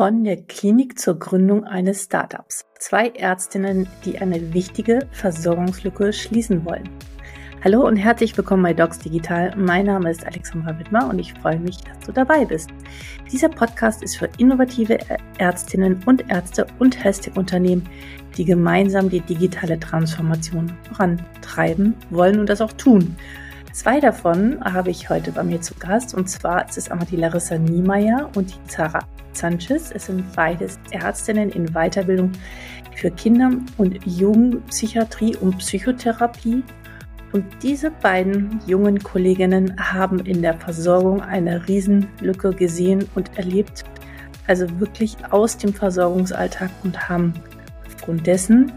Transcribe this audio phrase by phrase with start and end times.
[0.00, 2.64] Von der Klinik zur Gründung eines Startups.
[2.78, 6.88] Zwei Ärztinnen, die eine wichtige Versorgungslücke schließen wollen.
[7.62, 9.54] Hallo und herzlich willkommen bei Docs Digital.
[9.58, 12.70] Mein Name ist Alexandra Wittmer und ich freue mich, dass du dabei bist.
[13.30, 14.96] Dieser Podcast ist für innovative
[15.36, 17.86] Ärztinnen und Ärzte und Health-Tech-Unternehmen,
[18.38, 23.16] die gemeinsam die digitale Transformation vorantreiben wollen und das auch tun.
[23.72, 27.16] Zwei davon habe ich heute bei mir zu Gast und zwar ist es einmal die
[27.16, 28.98] Larissa Niemeyer und die Zara
[29.32, 29.92] Sanchez.
[29.94, 32.32] Es sind beides Ärztinnen in Weiterbildung
[32.96, 36.64] für Kinder- und Jugendpsychiatrie und Psychotherapie.
[37.32, 43.84] Und diese beiden jungen Kolleginnen haben in der Versorgung eine Riesenlücke gesehen und erlebt,
[44.48, 47.34] also wirklich aus dem Versorgungsalltag und haben
[47.86, 48.72] aufgrund dessen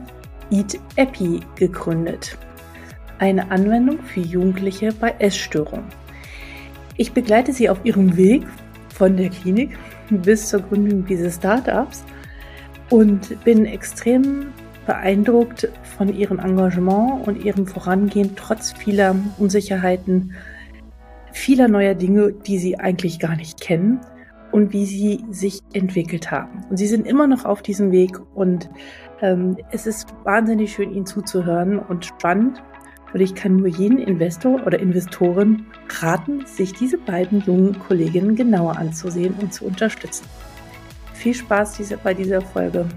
[0.51, 2.37] Eat Epi gegründet
[3.23, 5.85] eine Anwendung für Jugendliche bei Essstörungen.
[6.97, 8.45] Ich begleite Sie auf Ihrem Weg
[8.93, 9.77] von der Klinik
[10.09, 12.03] bis zur Gründung dieses Startups
[12.89, 14.47] und bin extrem
[14.85, 20.33] beeindruckt von Ihrem Engagement und Ihrem Vorangehen trotz vieler Unsicherheiten,
[21.31, 24.01] vieler neuer Dinge, die Sie eigentlich gar nicht kennen
[24.51, 26.65] und wie Sie sich entwickelt haben.
[26.69, 28.69] Und Sie sind immer noch auf diesem Weg und
[29.21, 32.61] ähm, es ist wahnsinnig schön, Ihnen zuzuhören und spannend.
[33.13, 35.67] Und ich kann nur jeden Investor oder Investoren
[36.01, 40.25] raten, sich diese beiden jungen Kolleginnen genauer anzusehen und zu unterstützen.
[41.13, 42.89] Viel Spaß bei dieser Folge.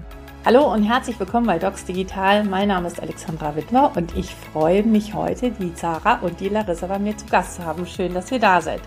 [0.43, 2.43] Hallo und herzlich willkommen bei Docs Digital.
[2.45, 6.87] Mein Name ist Alexandra Wittmer und ich freue mich heute, die Sarah und die Larissa
[6.87, 7.85] bei mir zu Gast zu haben.
[7.85, 8.81] Schön, dass ihr da seid.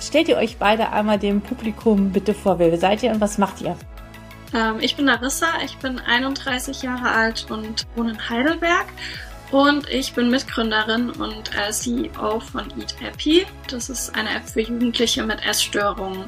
[0.00, 2.60] Stellt ihr euch beide einmal dem Publikum bitte vor.
[2.60, 3.76] Wer seid ihr und was macht ihr?
[4.54, 8.86] Ähm, ich bin Larissa, ich bin 31 Jahre alt und wohne in Heidelberg
[9.50, 13.46] und ich bin Mitgründerin und äh, CEO von Eat Happy.
[13.68, 16.24] Das ist eine App für Jugendliche mit Essstörungen.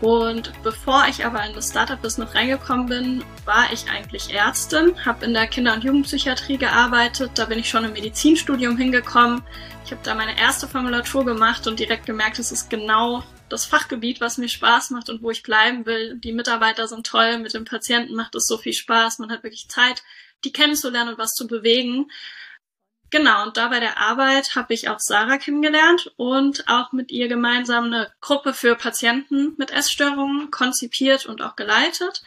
[0.00, 5.34] Und bevor ich aber in das Startup-Business reingekommen bin, war ich eigentlich Ärztin, habe in
[5.34, 7.32] der Kinder- und Jugendpsychiatrie gearbeitet.
[7.34, 9.42] Da bin ich schon im Medizinstudium hingekommen.
[9.84, 14.20] Ich habe da meine erste Formulatur gemacht und direkt gemerkt, es ist genau das Fachgebiet,
[14.20, 16.16] was mir Spaß macht und wo ich bleiben will.
[16.18, 19.68] Die Mitarbeiter sind toll, mit den Patienten macht es so viel Spaß, man hat wirklich
[19.68, 20.02] Zeit,
[20.44, 22.10] die kennenzulernen und was zu bewegen.
[23.10, 27.26] Genau, und da bei der Arbeit habe ich auch Sarah kennengelernt und auch mit ihr
[27.26, 32.22] gemeinsam eine Gruppe für Patienten mit Essstörungen konzipiert und auch geleitet.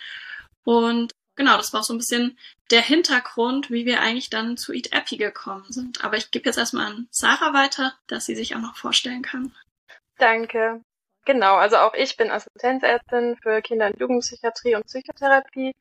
[0.65, 2.37] Und genau, das war auch so ein bisschen
[2.69, 6.03] der Hintergrund, wie wir eigentlich dann zu Eat Appy gekommen sind.
[6.03, 9.55] Aber ich gebe jetzt erstmal an Sarah weiter, dass sie sich auch noch vorstellen kann.
[10.17, 10.81] Danke.
[11.25, 15.73] Genau, also auch ich bin Assistenzärztin für Kinder- und Jugendpsychiatrie und Psychotherapie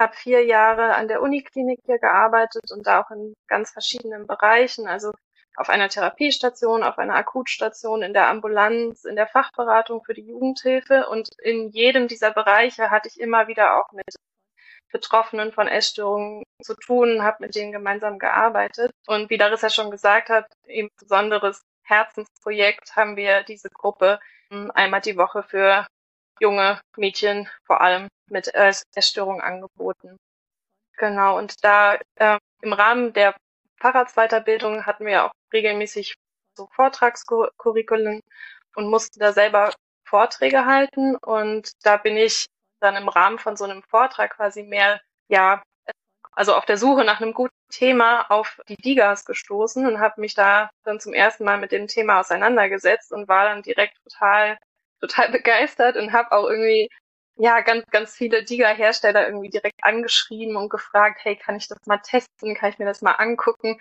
[0.00, 4.88] habe vier Jahre an der Uniklinik hier gearbeitet und da auch in ganz verschiedenen Bereichen,
[4.88, 5.12] also
[5.56, 11.06] auf einer Therapiestation, auf einer Akutstation, in der Ambulanz, in der Fachberatung für die Jugendhilfe.
[11.08, 14.06] Und in jedem dieser Bereiche hatte ich immer wieder auch mit
[14.90, 18.92] Betroffenen von Essstörungen zu tun, habe mit denen gemeinsam gearbeitet.
[19.06, 24.18] Und wie Larissa schon gesagt hat, eben besonderes Herzensprojekt haben wir diese Gruppe
[24.50, 25.86] hm, einmal die Woche für
[26.40, 30.16] junge Mädchen vor allem mit Essstörungen angeboten.
[30.96, 33.34] Genau, und da äh, im Rahmen der
[33.78, 36.14] Fahrradsweiterbildung hatten wir auch regelmäßig
[36.56, 38.20] so Vortragskurriculen
[38.76, 39.72] und mussten da selber
[40.04, 41.16] Vorträge halten.
[41.16, 42.46] Und da bin ich
[42.80, 45.62] dann im Rahmen von so einem Vortrag quasi mehr, ja,
[46.32, 50.34] also auf der Suche nach einem guten Thema auf die Digas gestoßen und habe mich
[50.34, 54.58] da dann zum ersten Mal mit dem Thema auseinandergesetzt und war dann direkt total
[55.00, 56.88] total begeistert und habe auch irgendwie
[57.36, 61.98] ja ganz ganz viele Diga-Hersteller irgendwie direkt angeschrieben und gefragt, hey, kann ich das mal
[61.98, 63.80] testen, kann ich mir das mal angucken?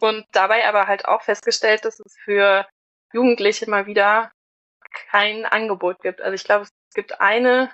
[0.00, 2.66] Und dabei aber halt auch festgestellt, dass es für
[3.12, 4.32] Jugendliche mal wieder
[5.10, 6.20] kein Angebot gibt.
[6.20, 7.72] Also ich glaube, es gibt eine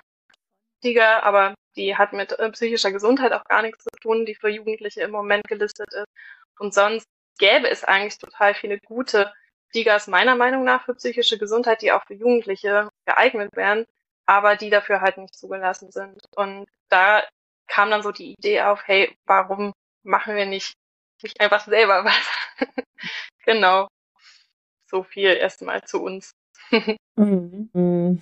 [0.83, 4.49] Diga, aber die hat mit äh, psychischer Gesundheit auch gar nichts zu tun, die für
[4.49, 6.07] Jugendliche im Moment gelistet ist.
[6.59, 7.05] Und sonst
[7.39, 9.33] gäbe es eigentlich total viele gute
[9.75, 13.85] Digas meiner Meinung nach für psychische Gesundheit, die auch für Jugendliche geeignet wären,
[14.25, 16.21] aber die dafür halt nicht zugelassen sind.
[16.35, 17.23] Und da
[17.67, 19.73] kam dann so die Idee auf, hey, warum
[20.03, 20.73] machen wir nicht,
[21.21, 22.67] nicht einfach selber was?
[23.45, 23.87] genau.
[24.87, 26.31] So viel erstmal zu uns.
[27.15, 28.21] Mhm.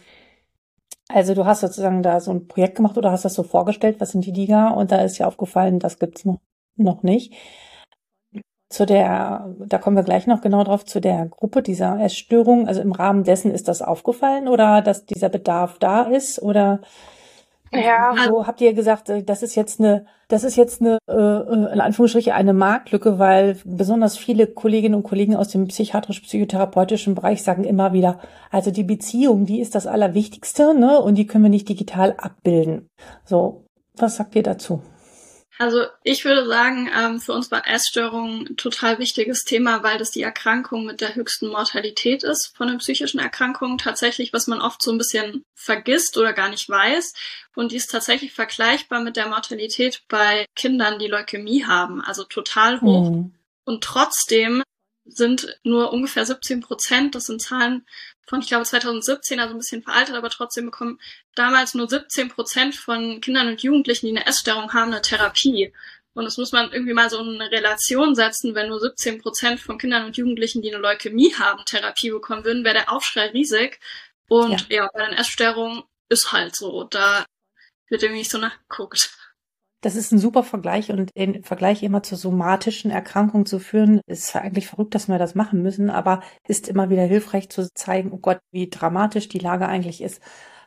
[1.08, 4.12] Also du hast sozusagen da so ein Projekt gemacht oder hast das so vorgestellt, was
[4.12, 4.70] sind die Diga?
[4.70, 6.40] Und da ist ja aufgefallen, das gibt's noch,
[6.78, 7.32] noch nicht
[8.70, 12.68] zu der, da kommen wir gleich noch genau drauf, zu der Gruppe dieser Essstörung.
[12.68, 16.82] Also im Rahmen dessen ist das aufgefallen oder dass dieser Bedarf da ist oder
[17.74, 18.16] Ja.
[18.28, 21.74] So habt ihr gesagt, äh, das ist jetzt eine, das ist jetzt eine, äh, äh,
[21.74, 27.64] in Anführungsstrichen eine Marktlücke, weil besonders viele Kolleginnen und Kollegen aus dem psychiatrisch-psychotherapeutischen Bereich sagen
[27.64, 28.20] immer wieder,
[28.52, 32.90] also die Beziehung, die ist das Allerwichtigste, ne, und die können wir nicht digital abbilden.
[33.26, 33.66] So,
[33.98, 34.82] was sagt ihr dazu?
[35.60, 40.12] Also ich würde sagen, ähm, für uns war Essstörung ein total wichtiges Thema, weil das
[40.12, 43.78] die Erkrankung mit der höchsten Mortalität ist von den psychischen Erkrankungen.
[43.78, 47.14] Tatsächlich, was man oft so ein bisschen vergisst oder gar nicht weiß.
[47.56, 52.02] Und die ist tatsächlich vergleichbar mit der Mortalität bei Kindern, die Leukämie haben.
[52.02, 53.10] Also total hoch.
[53.10, 53.34] Mhm.
[53.66, 54.62] Und trotzdem
[55.08, 57.86] sind nur ungefähr 17 Prozent, das sind Zahlen
[58.28, 61.00] von, ich glaube, 2017, also ein bisschen veraltet, aber trotzdem bekommen
[61.36, 65.74] damals nur 17 Prozent von Kindern und Jugendlichen, die eine Essstörung haben, eine Therapie.
[66.14, 69.60] Und das muss man irgendwie mal so in eine Relation setzen, wenn nur 17 Prozent
[69.60, 73.80] von Kindern und Jugendlichen, die eine Leukämie haben, Therapie bekommen würden, wäre der Aufschrei riesig.
[74.28, 76.86] Und ja, ja bei den Essstörungen ist halt so.
[76.86, 77.26] Da
[77.90, 79.12] wird irgendwie nicht so nachgeguckt.
[79.88, 84.36] Das ist ein super Vergleich und den Vergleich immer zur somatischen Erkrankung zu führen, ist
[84.36, 88.18] eigentlich verrückt, dass wir das machen müssen, aber ist immer wieder hilfreich zu zeigen, oh
[88.18, 90.22] Gott, wie dramatisch die Lage eigentlich ist.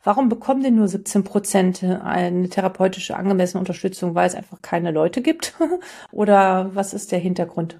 [0.04, 5.20] Warum bekommen denn nur 17 Prozent eine therapeutische angemessene Unterstützung, weil es einfach keine Leute
[5.20, 5.52] gibt?
[6.12, 7.78] Oder was ist der Hintergrund?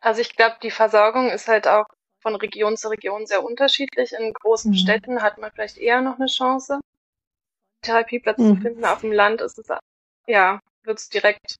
[0.00, 1.86] Also ich glaube, die Versorgung ist halt auch
[2.20, 4.12] von Region zu Region sehr unterschiedlich.
[4.12, 4.76] In großen mhm.
[4.76, 6.80] Städten hat man vielleicht eher noch eine Chance.
[7.84, 8.56] Therapieplatz mhm.
[8.56, 8.84] zu finden.
[8.84, 9.68] Auf dem Land ist es,
[10.26, 11.56] ja, wird es direkt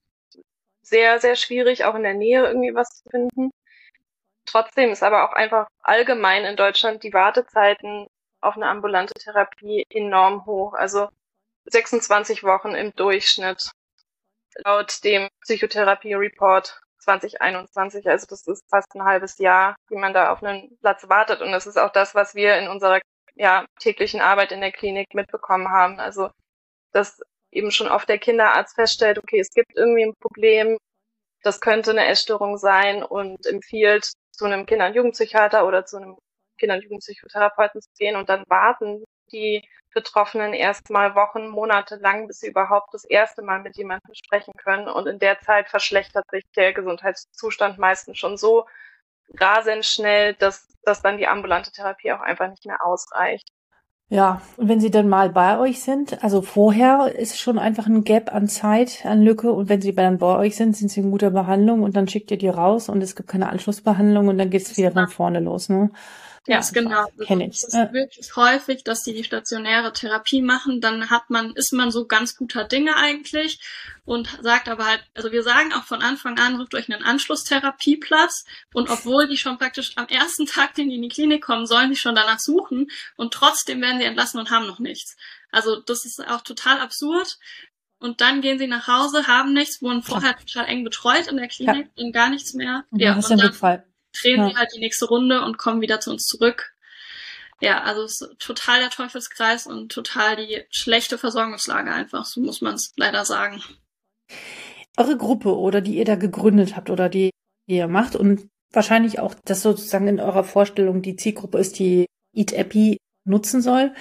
[0.81, 3.51] sehr, sehr schwierig, auch in der Nähe irgendwie was zu finden.
[4.45, 8.07] Trotzdem ist aber auch einfach allgemein in Deutschland die Wartezeiten
[8.41, 10.73] auf eine ambulante Therapie enorm hoch.
[10.73, 11.09] Also
[11.65, 13.71] 26 Wochen im Durchschnitt
[14.63, 18.07] laut dem Psychotherapie-Report 2021.
[18.07, 21.41] Also das ist fast ein halbes Jahr, wie man da auf einen Platz wartet.
[21.41, 22.99] Und das ist auch das, was wir in unserer
[23.35, 25.99] ja, täglichen Arbeit in der Klinik mitbekommen haben.
[25.99, 26.29] Also,
[26.93, 27.21] dass
[27.51, 30.77] eben schon oft der Kinderarzt feststellt, okay, es gibt irgendwie ein Problem,
[31.43, 36.17] das könnte eine Essstörung sein und empfiehlt, zu einem Kinder- und Jugendpsychiater oder zu einem
[36.59, 42.39] Kinder- und Jugendpsychotherapeuten zu gehen und dann warten die Betroffenen erstmal Wochen, Monate lang, bis
[42.39, 44.89] sie überhaupt das erste Mal mit jemandem sprechen können.
[44.89, 48.67] Und in der Zeit verschlechtert sich der Gesundheitszustand meistens schon so
[49.39, 53.47] rasend schnell, dass, dass dann die ambulante Therapie auch einfach nicht mehr ausreicht.
[54.09, 58.03] Ja, und wenn sie dann mal bei euch sind, also vorher ist schon einfach ein
[58.03, 61.09] Gap an Zeit, an Lücke und wenn sie dann bei euch sind, sind sie in
[61.09, 64.51] guter Behandlung und dann schickt ihr die raus und es gibt keine Anschlussbehandlung und dann
[64.51, 65.89] geht es wieder von vorne los, ne?
[66.47, 67.05] Ja, ja genau.
[67.25, 67.57] Kenne ich.
[67.57, 70.81] Es ist wirklich häufig, dass die die stationäre Therapie machen.
[70.81, 73.59] Dann hat man, ist man so ganz guter Dinge eigentlich
[74.05, 78.45] und sagt aber halt, also wir sagen auch von Anfang an, sucht euch einen Anschlusstherapieplatz
[78.73, 81.89] und obwohl die schon praktisch am ersten Tag, den die in die Klinik kommen, sollen
[81.89, 82.87] die schon danach suchen
[83.17, 85.17] und trotzdem werden sie entlassen und haben noch nichts.
[85.51, 87.37] Also das ist auch total absurd.
[87.97, 90.37] Und dann gehen sie nach Hause, haben nichts, wurden vorher ja.
[90.37, 92.03] total eng betreut in der Klinik ja.
[92.03, 92.83] und gar nichts mehr.
[92.91, 93.85] Und ja, und dann,
[94.21, 94.49] drehen ja.
[94.49, 96.73] sie halt die nächste Runde und kommen wieder zu uns zurück.
[97.61, 102.61] Ja, also es ist total der Teufelskreis und total die schlechte Versorgungslage einfach, so muss
[102.61, 103.61] man es leider sagen.
[104.97, 107.31] Eure Gruppe oder die ihr da gegründet habt oder die
[107.67, 112.51] ihr macht und wahrscheinlich auch das sozusagen in eurer Vorstellung die Zielgruppe ist, die Eat
[112.51, 113.93] Epi nutzen soll.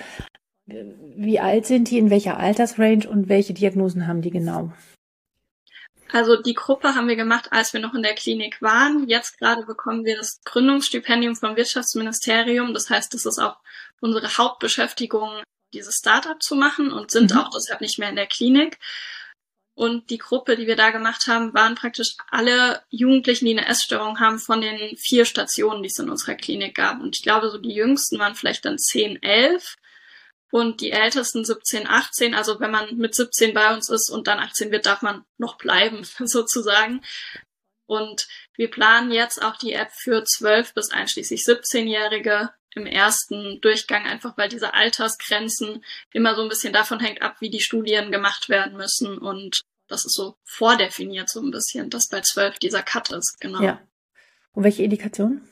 [0.66, 4.72] Wie alt sind die, in welcher Altersrange und welche Diagnosen haben die genau?
[6.12, 9.08] Also die Gruppe haben wir gemacht, als wir noch in der Klinik waren.
[9.08, 12.74] Jetzt gerade bekommen wir das Gründungsstipendium vom Wirtschaftsministerium.
[12.74, 13.56] Das heißt, das ist auch
[14.00, 15.42] unsere Hauptbeschäftigung,
[15.72, 17.38] dieses Startup zu machen und sind mhm.
[17.38, 18.78] auch deshalb nicht mehr in der Klinik.
[19.76, 24.20] Und die Gruppe, die wir da gemacht haben, waren praktisch alle Jugendlichen, die eine Essstörung
[24.20, 27.00] haben, von den vier Stationen, die es in unserer Klinik gab.
[27.00, 29.74] Und ich glaube, so die jüngsten waren vielleicht dann 10, 11
[30.54, 32.32] und die Ältesten 17, 18.
[32.32, 35.58] Also wenn man mit 17 bei uns ist und dann 18 wird, darf man noch
[35.58, 37.02] bleiben, sozusagen.
[37.86, 44.04] Und wir planen jetzt auch die App für 12 bis einschließlich 17-Jährige im ersten Durchgang,
[44.04, 48.48] einfach weil diese Altersgrenzen immer so ein bisschen davon hängt ab, wie die Studien gemacht
[48.48, 49.18] werden müssen.
[49.18, 53.60] Und das ist so vordefiniert so ein bisschen, dass bei 12 dieser Cut ist, genau.
[53.60, 53.82] Ja.
[54.52, 55.42] Und welche Indikation?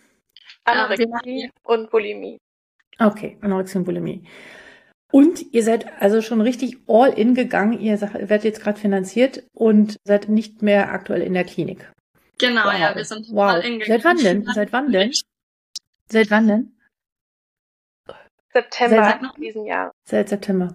[0.62, 2.38] Anorexie und Bulimie.
[3.00, 4.28] Okay, Anorexie und Bulimie.
[5.12, 7.78] Und ihr seid also schon richtig all in gegangen.
[7.78, 11.92] Ihr werdet jetzt gerade finanziert und seid nicht mehr aktuell in der Klinik.
[12.38, 12.78] Genau, wow.
[12.78, 13.52] ja, wir sind wow.
[13.52, 14.00] all in gegangen.
[14.00, 14.46] Seit wann denn?
[14.46, 15.12] Seit wann denn?
[16.08, 16.76] Seit wann denn?
[18.52, 19.92] September seit, diesen Jahr.
[20.04, 20.74] Seit September.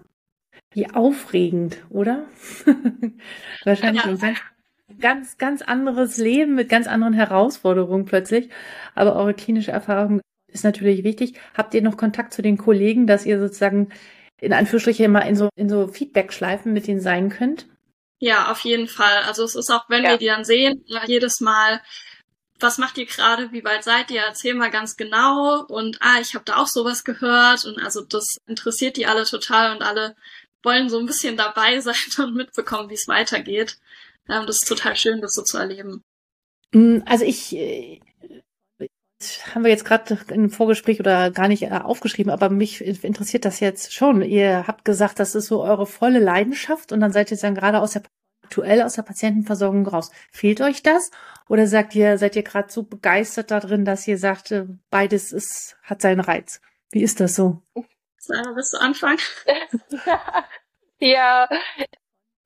[0.72, 2.26] Wie aufregend, oder?
[3.64, 4.12] Wahrscheinlich ja.
[4.12, 4.36] ein
[5.00, 8.50] ganz, ganz anderes Leben mit ganz anderen Herausforderungen plötzlich.
[8.94, 11.34] Aber eure klinische Erfahrung ist natürlich wichtig.
[11.54, 13.88] Habt ihr noch Kontakt zu den Kollegen, dass ihr sozusagen
[14.40, 17.66] in Anführungsstrichen immer in so, in so Feedback-Schleifen mit denen sein könnt?
[18.18, 19.22] Ja, auf jeden Fall.
[19.24, 20.10] Also es ist auch, wenn ja.
[20.10, 21.80] wir die dann sehen, jedes Mal,
[22.58, 26.34] was macht ihr gerade, wie weit seid ihr, erzähl mal ganz genau und ah, ich
[26.34, 30.16] habe da auch sowas gehört und also das interessiert die alle total und alle
[30.64, 33.78] wollen so ein bisschen dabei sein und mitbekommen, wie es weitergeht.
[34.26, 36.02] Das ist total schön, das so zu erleben.
[36.72, 38.00] Mm, also ich, äh,
[39.54, 43.60] haben wir jetzt gerade im Vorgespräch oder gar nicht äh, aufgeschrieben, aber mich interessiert das
[43.60, 44.22] jetzt schon.
[44.22, 47.80] Ihr habt gesagt, das ist so eure volle Leidenschaft und dann seid ihr dann gerade
[47.80, 48.02] aus der
[48.44, 50.10] aktuell aus der Patientenversorgung raus.
[50.32, 51.10] Fehlt euch das?
[51.48, 55.76] Oder sagt ihr, seid ihr gerade so begeistert darin, dass ihr sagt, äh, beides ist,
[55.82, 56.62] hat seinen Reiz?
[56.90, 57.62] Wie ist das so?
[58.16, 59.18] Sarah, willst du anfangen?
[60.98, 61.48] ja,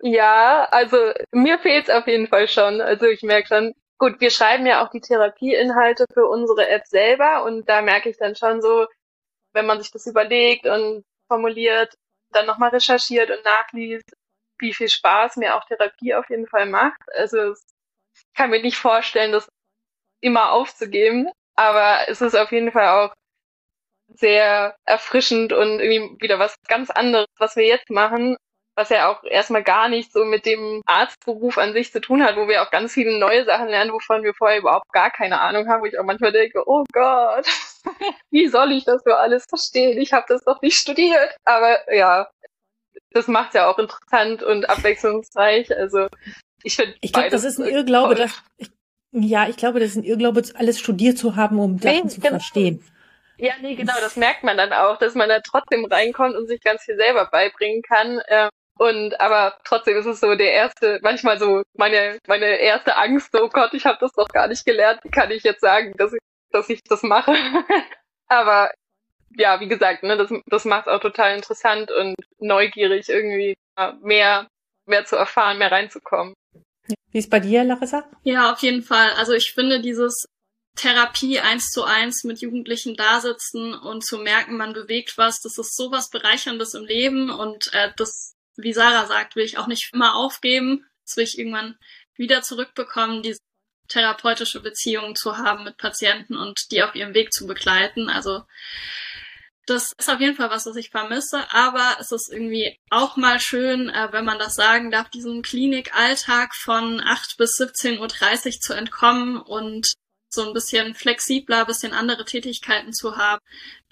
[0.00, 0.96] ja, also
[1.30, 2.80] mir fehlt es auf jeden Fall schon.
[2.80, 7.44] Also ich merke schon, gut, wir schreiben ja auch die Therapieinhalte für unsere App selber
[7.44, 8.88] und da merke ich dann schon so,
[9.52, 11.94] wenn man sich das überlegt und formuliert,
[12.32, 14.12] dann nochmal recherchiert und nachliest,
[14.58, 17.00] wie viel Spaß mir auch Therapie auf jeden Fall macht.
[17.14, 19.48] Also ich kann mir nicht vorstellen, das
[20.20, 23.14] immer aufzugeben, aber es ist auf jeden Fall auch
[24.08, 28.36] sehr erfrischend und irgendwie wieder was ganz anderes, was wir jetzt machen
[28.74, 32.36] was ja auch erstmal gar nicht so mit dem Arztberuf an sich zu tun hat,
[32.36, 35.68] wo wir auch ganz viele neue Sachen lernen, wovon wir vorher überhaupt gar keine Ahnung
[35.68, 37.46] haben, wo ich auch manchmal denke, oh Gott,
[38.30, 40.00] wie soll ich das so alles verstehen?
[40.00, 41.36] Ich habe das doch nicht studiert.
[41.44, 42.30] Aber ja,
[43.10, 45.76] das macht ja auch interessant und abwechslungsreich.
[45.76, 46.08] Also
[46.62, 48.70] ich finde Ich glaube, das ist ein Irrglaube, dass ich,
[49.10, 52.20] ja, ich glaube, das ist ein Irrglaube, alles studiert zu haben, um Sachen nee, zu
[52.20, 52.30] genau.
[52.30, 52.82] verstehen.
[53.36, 56.62] Ja, nee, genau, das merkt man dann auch, dass man da trotzdem reinkommt und sich
[56.62, 58.20] ganz viel selber beibringen kann.
[58.28, 63.30] Ähm, und aber trotzdem ist es so der erste, manchmal so meine meine erste Angst,
[63.34, 65.00] oh Gott, ich habe das doch gar nicht gelernt.
[65.04, 67.34] Wie kann ich jetzt sagen, dass ich, dass ich das mache?
[68.28, 68.70] aber
[69.36, 73.54] ja, wie gesagt, ne, das, das macht auch total interessant und neugierig, irgendwie
[74.00, 74.48] mehr,
[74.86, 76.34] mehr zu erfahren, mehr reinzukommen.
[77.10, 78.04] Wie ist bei dir, Larissa?
[78.24, 79.10] Ja, auf jeden Fall.
[79.12, 80.26] Also ich finde dieses
[80.76, 85.76] Therapie eins zu eins mit Jugendlichen dasitzen und zu merken, man bewegt was, das ist
[85.76, 90.14] sowas Bereicherndes im Leben und äh, das wie Sarah sagt, will ich auch nicht immer
[90.14, 90.86] aufgeben.
[91.04, 91.76] Das will ich irgendwann
[92.16, 93.40] wieder zurückbekommen, diese
[93.88, 98.08] therapeutische Beziehung zu haben mit Patienten und die auf ihrem Weg zu begleiten.
[98.08, 98.42] Also
[99.66, 103.38] das ist auf jeden Fall was, was ich vermisse, aber es ist irgendwie auch mal
[103.38, 108.72] schön, äh, wenn man das sagen darf, diesem Klinikalltag von 8 bis 17.30 Uhr zu
[108.72, 109.92] entkommen und
[110.28, 113.40] so ein bisschen flexibler, bisschen andere Tätigkeiten zu haben.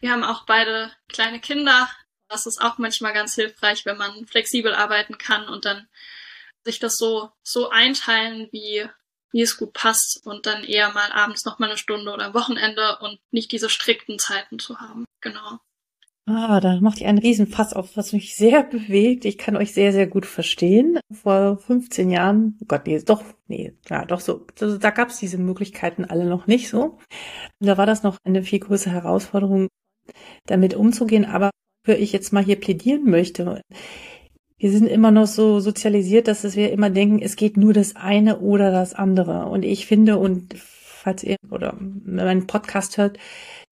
[0.00, 1.88] Wir haben auch beide kleine Kinder,
[2.30, 5.88] das ist auch manchmal ganz hilfreich, wenn man flexibel arbeiten kann und dann
[6.64, 8.86] sich das so, so einteilen, wie,
[9.32, 12.34] wie es gut passt und dann eher mal abends noch mal eine Stunde oder am
[12.34, 15.04] Wochenende und nicht diese strikten Zeiten zu haben.
[15.20, 15.58] Genau.
[16.26, 19.24] Ah, da macht ihr einen Riesenfass auf, was mich sehr bewegt.
[19.24, 21.00] Ich kann euch sehr, sehr gut verstehen.
[21.10, 25.18] Vor 15 Jahren, oh Gott, nee, doch, nee, ja, doch so, also, da gab es
[25.18, 26.98] diese Möglichkeiten alle noch nicht so.
[27.58, 29.68] Da war das noch eine viel größere Herausforderung,
[30.46, 31.24] damit umzugehen.
[31.24, 31.50] Aber
[31.84, 33.62] für ich jetzt mal hier plädieren möchte.
[34.58, 38.40] Wir sind immer noch so sozialisiert, dass wir immer denken, es geht nur das eine
[38.40, 39.46] oder das andere.
[39.46, 40.54] Und ich finde, und
[41.00, 43.18] falls ihr oder meinen Podcast hört,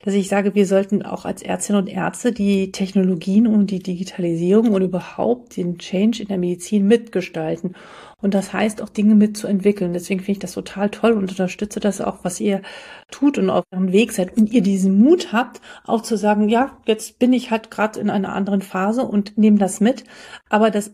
[0.00, 4.73] dass ich sage, wir sollten auch als Ärztinnen und Ärzte die Technologien und die Digitalisierung
[4.73, 7.75] und überhaupt den Change in der Medizin mitgestalten.
[8.21, 9.93] Und das heißt auch Dinge mitzuentwickeln.
[9.93, 12.63] Deswegen finde ich das total toll und unterstütze das auch, was ihr
[13.11, 14.37] tut und auf eurem Weg seid.
[14.37, 18.11] Und ihr diesen Mut habt, auch zu sagen, ja, jetzt bin ich halt gerade in
[18.11, 20.05] einer anderen Phase und nehme das mit.
[20.49, 20.93] Aber das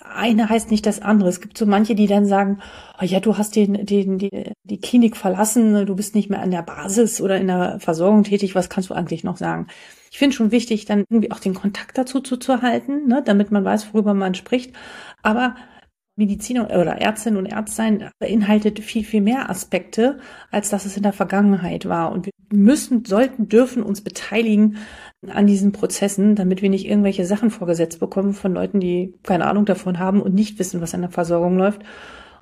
[0.00, 1.28] eine heißt nicht das andere.
[1.28, 2.60] Es gibt so manche, die dann sagen,
[3.00, 6.50] oh ja, du hast den, den, die, die Klinik verlassen, du bist nicht mehr an
[6.50, 9.66] der Basis oder in der Versorgung tätig, was kannst du eigentlich noch sagen?
[10.10, 13.50] Ich finde schon wichtig, dann irgendwie auch den Kontakt dazu zu, zu halten, ne, damit
[13.50, 14.74] man weiß, worüber man spricht.
[15.22, 15.56] Aber
[16.18, 20.18] Medizin oder Ärztin und Ärztsein beinhaltet viel, viel mehr Aspekte,
[20.50, 22.10] als dass es in der Vergangenheit war.
[22.10, 24.78] Und wir müssen, sollten, dürfen uns beteiligen
[25.28, 29.64] an diesen Prozessen, damit wir nicht irgendwelche Sachen vorgesetzt bekommen von Leuten, die keine Ahnung
[29.64, 31.82] davon haben und nicht wissen, was in der Versorgung läuft.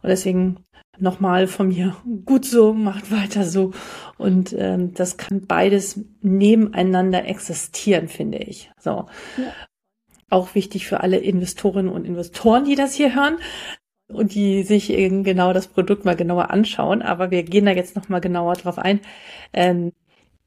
[0.02, 0.56] Und deswegen
[0.98, 3.72] nochmal von mir, gut so, macht weiter so.
[4.16, 8.70] Und ähm, das kann beides nebeneinander existieren, finde ich.
[8.80, 9.06] So.
[9.36, 9.52] Ja.
[10.30, 13.38] Auch wichtig für alle Investorinnen und Investoren, die das hier hören
[14.08, 17.02] und die sich genau das Produkt mal genauer anschauen.
[17.02, 19.00] Aber wir gehen da jetzt noch mal genauer drauf ein,
[19.52, 19.92] ähm,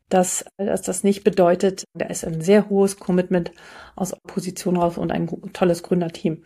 [0.10, 3.52] dass, dass das nicht bedeutet, da ist ein sehr hohes Commitment
[3.96, 6.44] aus Opposition raus und ein tolles Gründerteam.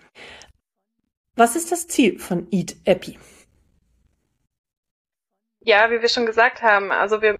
[1.36, 3.18] Was ist das Ziel von Eat Epi?
[5.62, 7.40] Ja, wie wir schon gesagt haben, also wir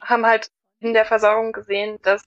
[0.00, 0.48] haben halt
[0.80, 2.22] in der Versorgung gesehen, dass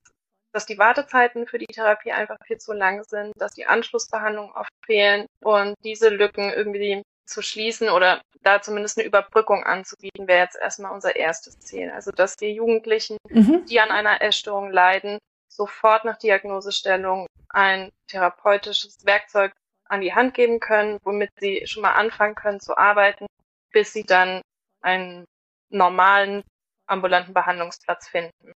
[0.55, 4.71] dass die Wartezeiten für die Therapie einfach viel zu lang sind, dass die Anschlussbehandlungen oft
[4.85, 10.55] fehlen und diese Lücken irgendwie zu schließen oder da zumindest eine Überbrückung anzubieten, wäre jetzt
[10.55, 11.91] erstmal unser erstes Ziel.
[11.91, 13.65] Also dass die Jugendlichen, mhm.
[13.65, 15.17] die an einer Essstörung leiden,
[15.49, 19.51] sofort nach Diagnosestellung ein therapeutisches Werkzeug
[19.89, 23.25] an die Hand geben können, womit sie schon mal anfangen können zu arbeiten,
[23.73, 24.41] bis sie dann
[24.81, 25.25] einen
[25.69, 26.43] normalen
[26.87, 28.53] ambulanten Behandlungsplatz finden.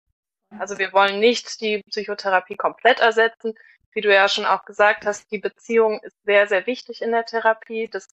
[0.57, 3.53] Also wir wollen nicht die Psychotherapie komplett ersetzen.
[3.91, 7.25] Wie du ja schon auch gesagt hast, die Beziehung ist sehr, sehr wichtig in der
[7.25, 7.87] Therapie.
[7.87, 8.07] Das,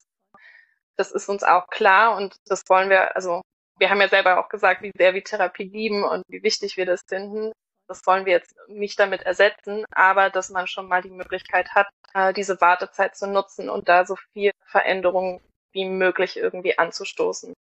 [0.96, 3.42] das ist uns auch klar und das wollen wir, also
[3.78, 6.86] wir haben ja selber auch gesagt, wie sehr wir Therapie lieben und wie wichtig wir
[6.86, 7.52] das finden.
[7.88, 11.88] Das wollen wir jetzt nicht damit ersetzen, aber dass man schon mal die Möglichkeit hat,
[12.14, 17.52] äh, diese Wartezeit zu nutzen und da so viel Veränderung wie möglich irgendwie anzustoßen.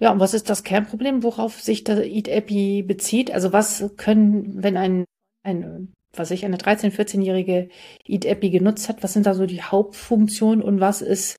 [0.00, 3.32] Ja, und was ist das Kernproblem, worauf sich der EAT-Epi bezieht?
[3.32, 5.04] Also was können, wenn ein,
[5.44, 7.68] ein was ich, eine 13-, 14-jährige
[8.06, 11.38] EAT-Epi genutzt hat, was sind da so die Hauptfunktionen und was ist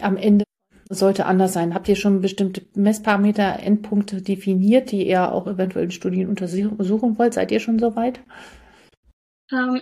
[0.00, 0.44] am Ende
[0.88, 1.74] sollte anders sein?
[1.74, 7.34] Habt ihr schon bestimmte Messparameter, Endpunkte definiert, die ihr auch eventuell in Studien untersuchen wollt?
[7.34, 8.18] Seid ihr schon soweit?
[8.18, 8.24] Ähm,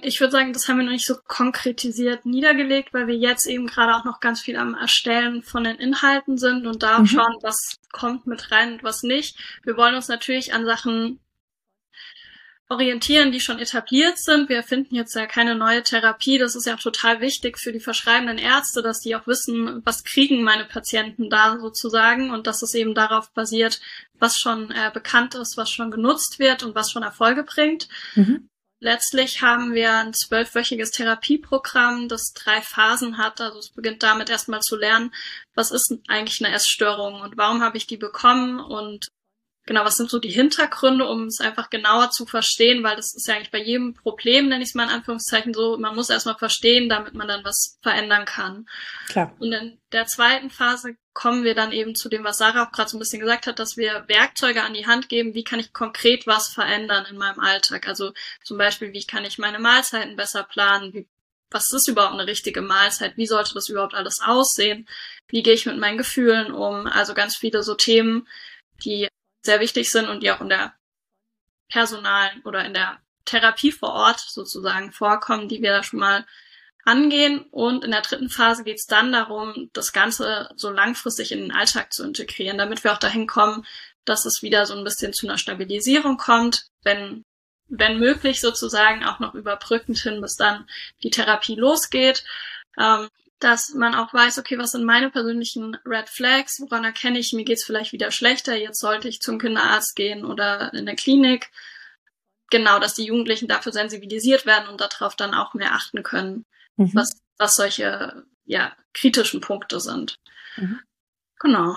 [0.03, 3.67] ich würde sagen, das haben wir noch nicht so konkretisiert niedergelegt, weil wir jetzt eben
[3.67, 7.07] gerade auch noch ganz viel am Erstellen von den Inhalten sind und da mhm.
[7.07, 9.37] schauen, was kommt mit rein und was nicht.
[9.63, 11.21] Wir wollen uns natürlich an Sachen
[12.71, 14.49] orientieren, die schon etabliert sind.
[14.49, 16.39] Wir finden jetzt ja keine neue Therapie.
[16.39, 20.05] Das ist ja auch total wichtig für die verschreibenden Ärzte, dass die auch wissen, was
[20.05, 23.81] kriegen meine Patienten da sozusagen und dass es eben darauf basiert,
[24.21, 27.89] was schon äh, bekannt ist, was schon genutzt wird und was schon Erfolge bringt.
[28.15, 28.49] Mhm.
[28.83, 33.41] Letztlich haben wir ein zwölfwöchiges Therapieprogramm, das drei Phasen hat.
[33.41, 35.13] Also es beginnt damit erstmal zu lernen,
[35.55, 39.09] was ist eigentlich eine Essstörung und warum habe ich die bekommen und
[39.67, 43.29] genau, was sind so die Hintergründe, um es einfach genauer zu verstehen, weil das ist
[43.29, 46.39] ja eigentlich bei jedem Problem, nenne ich es mal in Anführungszeichen so, man muss erstmal
[46.39, 48.67] verstehen, damit man dann was verändern kann.
[49.09, 49.33] Klar.
[49.39, 52.89] Und in der zweiten Phase kommen wir dann eben zu dem, was Sarah auch gerade
[52.89, 55.75] so ein bisschen gesagt hat, dass wir Werkzeuge an die Hand geben, wie kann ich
[55.75, 57.87] konkret was verändern in meinem Alltag.
[57.87, 61.07] Also zum Beispiel, wie kann ich meine Mahlzeiten besser planen, wie
[61.51, 63.19] was ist überhaupt eine richtige Mahlzeit?
[63.19, 64.89] Wie sollte das überhaupt alles aussehen?
[65.29, 66.87] Wie gehe ich mit meinen Gefühlen um?
[66.87, 68.27] Also ganz viele so Themen,
[68.85, 69.09] die
[69.45, 70.75] sehr wichtig sind und die auch in der
[71.69, 76.25] personalen oder in der Therapie vor Ort sozusagen vorkommen, die wir da schon mal
[76.91, 77.41] angehen.
[77.51, 81.53] Und in der dritten Phase geht es dann darum, das Ganze so langfristig in den
[81.53, 83.65] Alltag zu integrieren, damit wir auch dahin kommen,
[84.05, 87.25] dass es wieder so ein bisschen zu einer Stabilisierung kommt, wenn,
[87.69, 90.67] wenn möglich sozusagen auch noch überbrückend hin, bis dann
[91.03, 92.25] die Therapie losgeht.
[92.79, 93.09] Ähm,
[93.41, 97.45] dass man auch weiß, okay, was sind meine persönlichen Red Flags, woran erkenne ich, mir
[97.45, 101.51] geht's vielleicht wieder schlechter, jetzt sollte ich zum Kinderarzt gehen oder in der Klinik.
[102.51, 106.45] Genau, dass die Jugendlichen dafür sensibilisiert werden und darauf dann auch mehr achten können,
[106.87, 106.95] mhm.
[106.95, 110.17] was, was solche ja, kritischen Punkte sind.
[110.57, 110.81] Mhm.
[111.39, 111.77] Genau.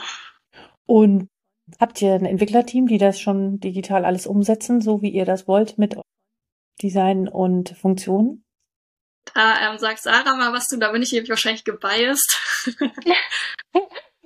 [0.85, 1.29] Und
[1.79, 5.77] habt ihr ein Entwicklerteam, die das schon digital alles umsetzen, so wie ihr das wollt,
[5.77, 5.95] mit
[6.81, 8.43] Design und Funktionen?
[9.33, 12.39] Da ähm, sagt Sarah mal was zu, da bin ich eben wahrscheinlich gebiased.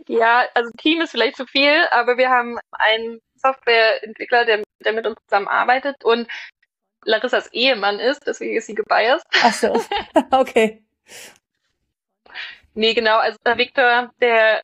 [0.08, 5.06] ja, also Team ist vielleicht zu viel, aber wir haben einen Softwareentwickler, der, der mit
[5.06, 6.28] uns zusammenarbeitet und
[7.06, 9.26] Larissas Ehemann ist, deswegen ist sie gebiased.
[9.42, 9.82] Ach so,
[10.32, 10.84] okay.
[12.74, 14.62] Nee, genau, also der Victor, der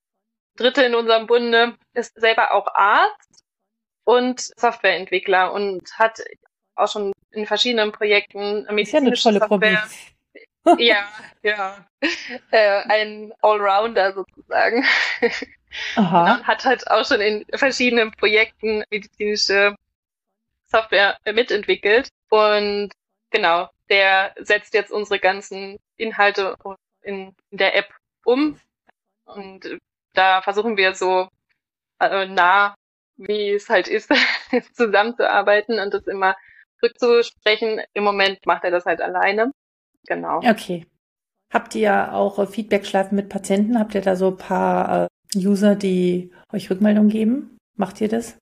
[0.56, 3.43] Dritte in unserem Bunde, ist selber auch Arzt
[4.04, 6.22] und Softwareentwickler und hat
[6.76, 9.48] auch schon in verschiedenen Projekten medizinische ja Software.
[9.48, 9.78] Kombi
[10.78, 11.06] ja,
[11.41, 11.86] ja.
[12.52, 14.86] Äh, ein Allrounder sozusagen.
[15.96, 16.36] Aha.
[16.36, 19.76] Genau, hat halt auch schon in verschiedenen Projekten medizinische
[20.65, 22.10] Software mitentwickelt.
[22.34, 22.89] Und
[23.30, 26.56] genau, der setzt jetzt unsere ganzen Inhalte
[27.04, 27.93] in, in der App
[28.26, 28.60] um.
[29.26, 29.78] Und
[30.13, 31.28] da versuchen wir so
[32.00, 32.74] äh, nah,
[33.17, 34.10] wie es halt ist,
[34.74, 36.36] zusammenzuarbeiten und das immer
[36.82, 37.82] rückzusprechen.
[37.93, 39.52] Im Moment macht er das halt alleine.
[40.08, 40.38] Genau.
[40.38, 40.88] Okay.
[41.52, 43.78] Habt ihr auch äh, Feedback-Schleifen mit Patienten?
[43.78, 47.60] Habt ihr da so ein paar äh, User, die euch Rückmeldung geben?
[47.76, 48.39] Macht ihr das?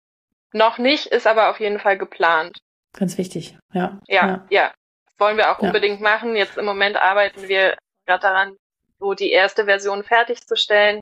[0.54, 2.58] Noch nicht, ist aber auf jeden Fall geplant.
[2.94, 4.00] Ganz wichtig, ja.
[4.08, 4.48] Ja, ja.
[4.50, 4.74] ja.
[5.06, 5.68] Das wollen wir auch ja.
[5.68, 6.36] unbedingt machen.
[6.36, 8.58] Jetzt im Moment arbeiten wir gerade daran,
[9.00, 11.00] so die erste Version fertigzustellen.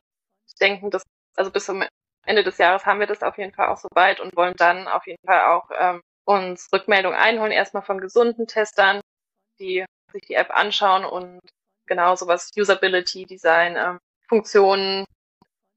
[0.47, 1.03] Ich denke, dass,
[1.35, 1.83] also bis zum
[2.25, 5.07] Ende des Jahres haben wir das auf jeden Fall auch soweit und wollen dann auf
[5.07, 9.01] jeden Fall auch ähm, uns Rückmeldung einholen, erstmal von gesunden Testern,
[9.59, 11.39] die sich die App anschauen und
[11.87, 13.97] genau sowas Usability, Design, äh,
[14.27, 15.05] Funktionen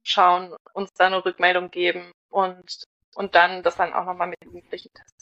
[0.03, 4.93] schauen, uns dann eine Rückmeldung geben und, und dann das dann auch nochmal mit Jugendlichen
[4.93, 5.22] testen.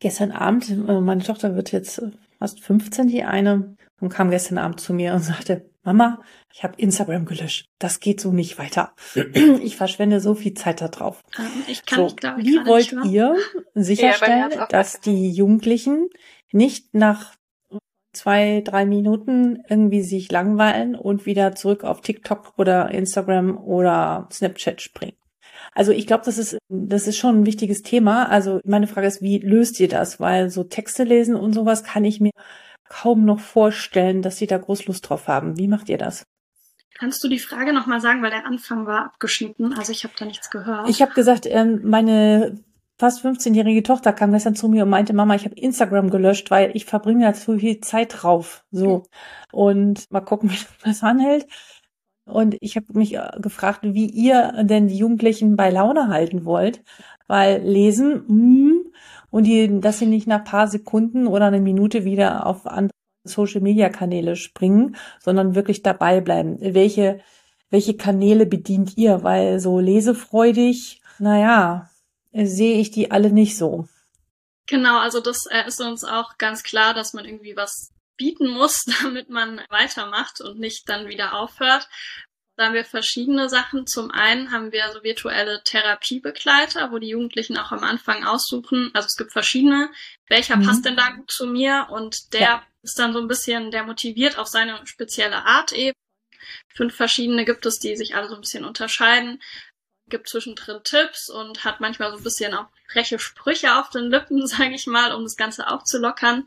[0.00, 2.02] Gestern Abend, äh, meine Tochter wird jetzt
[2.38, 6.20] fast 15, die eine, und kam gestern Abend zu mir und sagte, Mama,
[6.52, 7.66] ich habe Instagram gelöscht.
[7.78, 8.94] Das geht so nicht weiter.
[9.62, 11.22] Ich verschwende so viel Zeit da drauf.
[11.38, 13.36] Ähm, ich kann, so, glaube ich, wie wollt ihr
[13.74, 16.08] sicherstellen, ja, dass die Jugendlichen
[16.52, 17.34] nicht nach
[18.12, 24.80] zwei, drei Minuten irgendwie sich langweilen und wieder zurück auf TikTok oder Instagram oder Snapchat
[24.80, 25.16] springen?
[25.74, 28.28] Also ich glaube, das ist, das ist schon ein wichtiges Thema.
[28.28, 30.20] Also meine Frage ist, wie löst ihr das?
[30.20, 32.32] Weil so Texte lesen und sowas kann ich mir
[32.88, 35.58] kaum noch vorstellen, dass sie da groß Lust drauf haben.
[35.58, 36.24] Wie macht ihr das?
[36.96, 40.24] Kannst du die Frage nochmal sagen, weil der Anfang war abgeschnitten, also ich habe da
[40.24, 40.88] nichts gehört.
[40.88, 42.60] Ich habe gesagt, ähm, meine
[42.98, 46.70] fast 15-jährige Tochter kam gestern zu mir und meinte, Mama, ich habe Instagram gelöscht, weil
[46.74, 48.64] ich verbringe da zu viel Zeit drauf.
[48.70, 49.06] So.
[49.50, 51.46] Und mal gucken, wie das anhält.
[52.26, 56.82] Und ich habe mich äh, gefragt, wie ihr denn die Jugendlichen bei Laune halten wollt.
[57.26, 58.92] Weil lesen, mm,
[59.30, 63.60] und die, dass sie nicht nach paar Sekunden oder eine Minute wieder auf andere Social
[63.60, 66.58] Media Kanäle springen, sondern wirklich dabei bleiben.
[66.60, 67.20] Welche,
[67.70, 69.22] welche Kanäle bedient ihr?
[69.22, 71.90] Weil so lesefreudig, naja,
[72.32, 73.86] sehe ich die alle nicht so.
[74.66, 78.84] Genau, also das äh, ist uns auch ganz klar, dass man irgendwie was bieten muss,
[79.02, 81.88] damit man weitermacht und nicht dann wieder aufhört.
[82.56, 83.86] Da haben wir verschiedene Sachen.
[83.86, 88.90] Zum einen haben wir so virtuelle Therapiebegleiter, wo die Jugendlichen auch am Anfang aussuchen.
[88.94, 89.90] Also es gibt verschiedene.
[90.28, 90.66] Welcher mhm.
[90.66, 91.88] passt denn da gut zu mir?
[91.90, 92.66] Und der ja.
[92.82, 95.96] ist dann so ein bisschen, der motiviert auf seine spezielle Art eben.
[96.68, 99.42] Fünf verschiedene gibt es, die sich alle so ein bisschen unterscheiden.
[100.08, 104.46] Gibt zwischendrin Tipps und hat manchmal so ein bisschen auch freche Sprüche auf den Lippen,
[104.46, 106.46] sage ich mal, um das Ganze aufzulockern.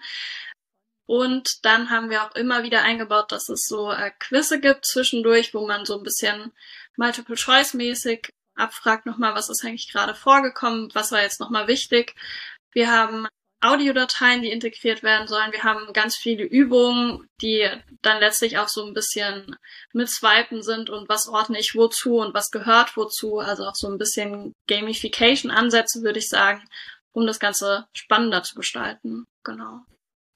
[1.07, 5.53] Und dann haben wir auch immer wieder eingebaut, dass es so äh, Quizze gibt zwischendurch,
[5.53, 6.51] wo man so ein bisschen
[6.97, 12.13] Multiple-Choice-mäßig abfragt nochmal, was ist eigentlich gerade vorgekommen, was war jetzt nochmal wichtig.
[12.73, 13.27] Wir haben
[13.61, 15.51] Audiodateien, die integriert werden sollen.
[15.51, 17.67] Wir haben ganz viele Übungen, die
[18.01, 19.55] dann letztlich auch so ein bisschen
[19.93, 23.39] mit Swipen sind und was ordne ich wozu und was gehört wozu.
[23.39, 26.63] Also auch so ein bisschen Gamification-Ansätze, würde ich sagen,
[27.13, 29.25] um das Ganze spannender zu gestalten.
[29.43, 29.85] Genau.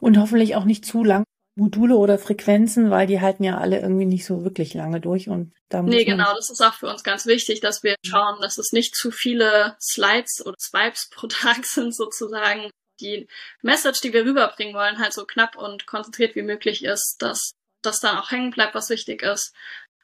[0.02, 1.24] Und hoffentlich auch nicht zu lang
[1.56, 5.54] Module oder Frequenzen, weil die halten ja alle irgendwie nicht so wirklich lange durch und
[5.70, 8.72] da Nee, genau, das ist auch für uns ganz wichtig, dass wir schauen, dass es
[8.72, 12.70] nicht zu viele Slides oder Swipes pro Tag sind sozusagen.
[13.00, 13.28] Die
[13.62, 18.00] Message, die wir rüberbringen wollen, halt so knapp und konzentriert wie möglich ist, dass das
[18.00, 19.54] dann auch hängen bleibt, was wichtig ist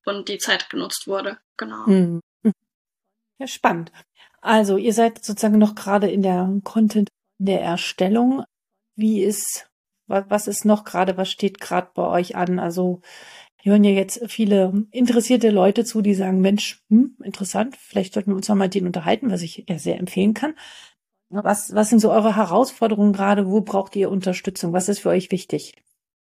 [0.06, 1.38] und die Zeit genutzt wurde.
[1.58, 1.86] Genau.
[1.86, 2.22] Hm.
[3.40, 3.92] Ja, spannend.
[4.42, 8.44] Also, ihr seid sozusagen noch gerade in der Content der Erstellung.
[8.96, 9.67] Wie ist
[10.08, 12.60] was ist noch gerade, was steht gerade bei euch an?
[12.60, 13.02] Also
[13.68, 18.36] hören ja jetzt viele interessierte Leute zu, die sagen, Mensch, hm, interessant, vielleicht sollten wir
[18.36, 20.56] uns noch mal den unterhalten, was ich ja sehr empfehlen kann.
[21.30, 23.48] Was, was sind so eure Herausforderungen gerade?
[23.48, 24.72] Wo braucht ihr Unterstützung?
[24.72, 25.76] Was ist für euch wichtig?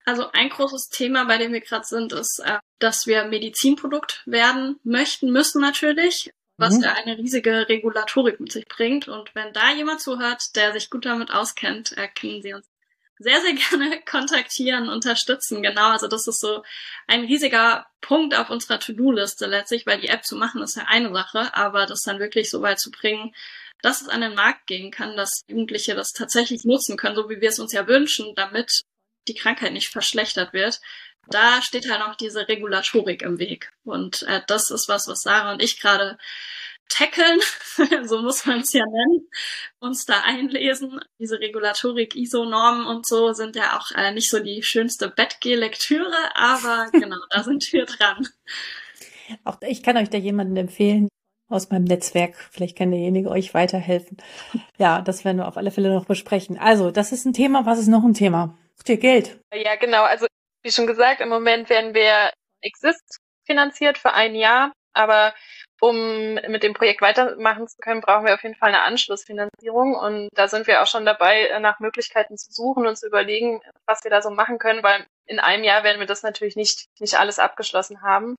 [0.06, 4.78] Also ein großes Thema, bei dem wir gerade sind, ist, äh, dass wir Medizinprodukt werden
[4.84, 6.84] möchten, müssen natürlich, was mhm.
[6.84, 9.08] ja eine riesige Regulatorik mit sich bringt.
[9.08, 12.66] Und wenn da jemand zuhört, der sich gut damit auskennt, können Sie uns
[13.20, 15.62] sehr, sehr gerne kontaktieren, unterstützen.
[15.62, 16.64] Genau, also das ist so
[17.08, 21.14] ein riesiger Punkt auf unserer To-Do-Liste letztlich, weil die App zu machen ist ja eine
[21.14, 23.34] Sache, aber das dann wirklich so weit zu bringen,
[23.82, 27.42] dass es an den Markt gehen kann, dass Jugendliche das tatsächlich nutzen können, so wie
[27.42, 28.82] wir es uns ja wünschen, damit
[29.28, 30.80] die Krankheit nicht verschlechtert wird.
[31.28, 33.72] Da steht halt noch diese Regulatorik im Weg.
[33.84, 36.18] Und äh, das ist was, was Sarah und ich gerade
[36.90, 37.40] tackeln,
[38.08, 39.30] so muss man es ja nennen,
[39.80, 41.00] uns da einlesen.
[41.20, 46.90] Diese Regulatorik, ISO-Normen und so sind ja auch äh, nicht so die schönste Bettgeh-Lektüre, aber
[46.92, 48.28] genau, da sind wir dran.
[49.44, 51.08] Auch ich kann euch da jemanden empfehlen
[51.50, 52.36] aus meinem Netzwerk.
[52.52, 54.18] Vielleicht kann derjenige euch weiterhelfen.
[54.78, 56.58] Ja, das werden wir auf alle Fälle noch besprechen.
[56.58, 57.66] Also, das ist ein Thema.
[57.66, 58.58] Was ist noch ein Thema?
[58.78, 59.40] Habt ihr Geld?
[59.54, 60.04] Ja, genau.
[60.04, 60.28] Also,
[60.64, 65.34] wie schon gesagt, im Moment werden wir Exist finanziert für ein Jahr, aber
[65.82, 69.96] um mit dem Projekt weitermachen zu können, brauchen wir auf jeden Fall eine Anschlussfinanzierung.
[69.96, 74.04] Und da sind wir auch schon dabei, nach Möglichkeiten zu suchen und zu überlegen, was
[74.04, 77.18] wir da so machen können, weil in einem Jahr werden wir das natürlich nicht, nicht
[77.20, 78.36] alles abgeschlossen haben.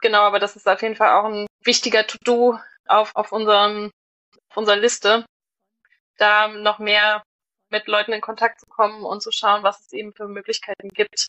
[0.00, 3.90] Genau, aber das ist auf jeden Fall auch ein wichtiger To-Do auf, auf, unserem,
[4.50, 5.26] auf unserer Liste,
[6.16, 7.22] da noch mehr
[7.70, 11.26] mit Leuten in Kontakt zu kommen und zu schauen, was es eben für Möglichkeiten gibt,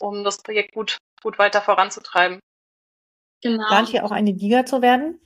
[0.00, 2.40] um das Projekt gut, gut weiter voranzutreiben.
[3.42, 3.66] Genau.
[3.66, 5.20] Plant ihr auch eine Liga zu werden?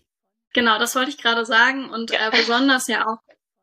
[0.52, 1.90] Genau, das wollte ich gerade sagen.
[1.90, 3.18] Und äh, besonders ja auch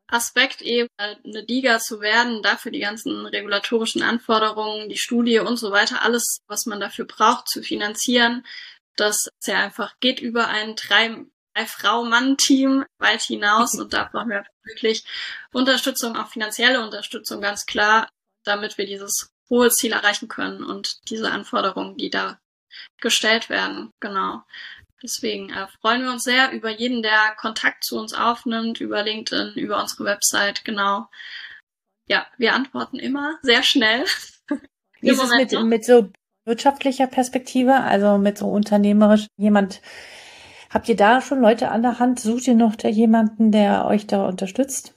[0.06, 5.56] Aspekt eben, äh, eine Liga zu werden, dafür die ganzen regulatorischen Anforderungen, die Studie und
[5.56, 8.44] so weiter, alles, was man dafür braucht, zu finanzieren,
[8.96, 11.24] das ja einfach geht über ein drei
[11.56, 15.04] ein Frau-Mann-Team weit hinaus und da brauchen wir wirklich
[15.52, 18.08] Unterstützung, auch finanzielle Unterstützung, ganz klar,
[18.44, 22.38] damit wir dieses hohe Ziel erreichen können und diese Anforderungen, die da
[23.00, 24.42] gestellt werden, genau.
[25.02, 29.54] Deswegen äh, freuen wir uns sehr über jeden, der Kontakt zu uns aufnimmt, über LinkedIn,
[29.54, 31.08] über unsere Website, genau.
[32.08, 34.04] Ja, wir antworten immer sehr schnell.
[35.00, 36.10] Wie ist es mit, mit so
[36.46, 39.82] wirtschaftlicher Perspektive, also mit so unternehmerisch jemand,
[40.70, 42.20] habt ihr da schon Leute an der Hand?
[42.20, 44.94] Sucht ihr noch da jemanden, der euch da unterstützt?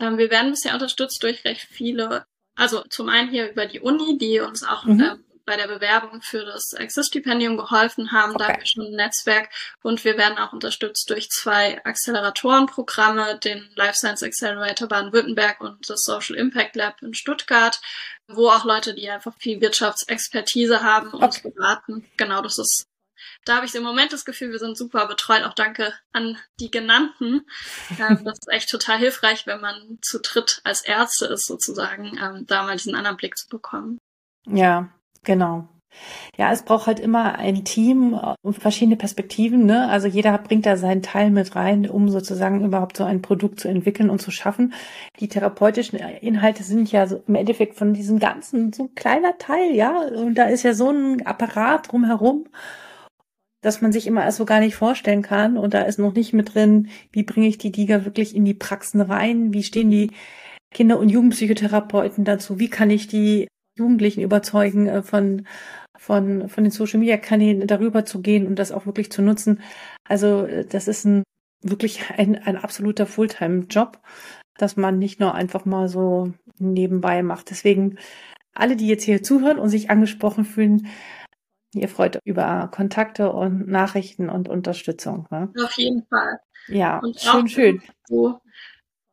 [0.00, 4.18] Ähm, wir werden bisher unterstützt durch recht viele, also zum einen hier über die Uni,
[4.18, 5.00] die uns auch mhm.
[5.00, 5.16] äh,
[5.48, 8.34] bei der Bewerbung für das Access-Stipendium geholfen haben.
[8.34, 8.38] Okay.
[8.38, 9.48] Da haben wir schon ein Netzwerk
[9.82, 16.02] und wir werden auch unterstützt durch zwei Acceleratorenprogramme, den Life Science Accelerator Baden-Württemberg und das
[16.02, 17.80] Social Impact Lab in Stuttgart,
[18.26, 21.50] wo auch Leute, die einfach viel Wirtschaftsexpertise haben, uns okay.
[21.56, 22.06] beraten.
[22.18, 22.84] Genau, das ist
[23.46, 25.42] da habe ich im Moment das Gefühl, wir sind super betreut.
[25.44, 27.46] Auch danke an die genannten.
[27.98, 32.44] Ähm, das ist echt total hilfreich, wenn man zu dritt als Ärzte ist, sozusagen, ähm,
[32.46, 33.98] da mal diesen anderen Blick zu bekommen.
[34.46, 34.88] Ja,
[35.24, 35.68] Genau.
[36.36, 39.66] Ja, es braucht halt immer ein Team und verschiedene Perspektiven.
[39.66, 39.88] Ne?
[39.88, 43.68] Also jeder bringt da seinen Teil mit rein, um sozusagen überhaupt so ein Produkt zu
[43.68, 44.74] entwickeln und zu schaffen.
[45.20, 49.74] Die therapeutischen Inhalte sind ja so im Endeffekt von diesem ganzen so ein kleiner Teil,
[49.74, 50.00] ja.
[50.00, 52.46] Und da ist ja so ein Apparat drumherum,
[53.60, 55.56] dass man sich immer erst so gar nicht vorstellen kann.
[55.58, 58.54] Und da ist noch nicht mit drin, wie bringe ich die Diga wirklich in die
[58.54, 59.52] Praxen rein?
[59.52, 60.12] Wie stehen die
[60.72, 62.60] Kinder- und Jugendpsychotherapeuten dazu?
[62.60, 65.46] Wie kann ich die Jugendlichen überzeugen, äh, von,
[65.96, 69.62] von, von den Social Media Kanälen darüber zu gehen und das auch wirklich zu nutzen.
[70.08, 71.22] Also äh, das ist ein
[71.62, 73.98] wirklich ein, ein absoluter Fulltime-Job,
[74.56, 77.50] dass man nicht nur einfach mal so nebenbei macht.
[77.50, 77.98] Deswegen
[78.54, 80.88] alle, die jetzt hier zuhören und sich angesprochen fühlen,
[81.74, 85.26] ihr freut über Kontakte und Nachrichten und Unterstützung.
[85.30, 85.52] Ne?
[85.62, 86.40] Auf jeden Fall.
[86.68, 87.82] Ja, und schön, schön.
[88.06, 88.40] So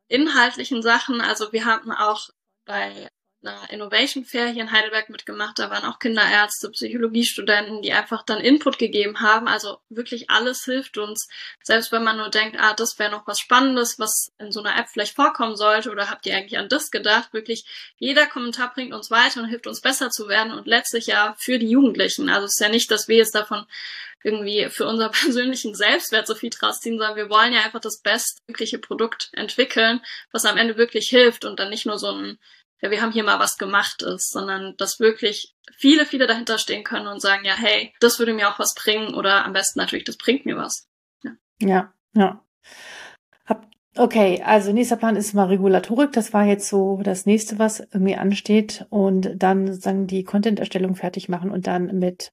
[0.07, 1.21] inhaltlichen Sachen.
[1.21, 2.29] Also wir haben auch
[2.65, 3.07] bei
[3.45, 5.59] einer Innovation Fair hier in Heidelberg mitgemacht.
[5.59, 9.47] Da waren auch Kinderärzte, Psychologiestudenten, die einfach dann Input gegeben haben.
[9.47, 11.27] Also wirklich alles hilft uns.
[11.63, 14.77] Selbst wenn man nur denkt, ah, das wäre noch was Spannendes, was in so einer
[14.77, 17.33] App vielleicht vorkommen sollte oder habt ihr eigentlich an das gedacht?
[17.33, 17.65] Wirklich
[17.97, 21.59] jeder Kommentar bringt uns weiter und hilft uns besser zu werden und letztlich ja für
[21.59, 22.29] die Jugendlichen.
[22.29, 23.65] Also es ist ja nicht, dass wir jetzt davon
[24.25, 28.01] irgendwie für unser persönlichen Selbstwert so viel draus ziehen, sondern wir wollen ja einfach das
[28.01, 32.39] bestmögliche Produkt entwickeln, was am Ende wirklich hilft und dann nicht nur so ein
[32.81, 36.83] ja, wir haben hier mal was gemacht ist, sondern dass wirklich viele, viele dahinter stehen
[36.83, 40.05] können und sagen, ja, hey, das würde mir auch was bringen oder am besten natürlich,
[40.05, 40.87] das bringt mir was.
[41.23, 41.93] Ja, ja.
[42.13, 42.45] ja.
[43.45, 46.11] Hab, okay, also nächster Plan ist mal Regulatorik.
[46.11, 51.29] Das war jetzt so das nächste, was irgendwie ansteht und dann sozusagen die Content-Erstellung fertig
[51.29, 52.31] machen und dann mit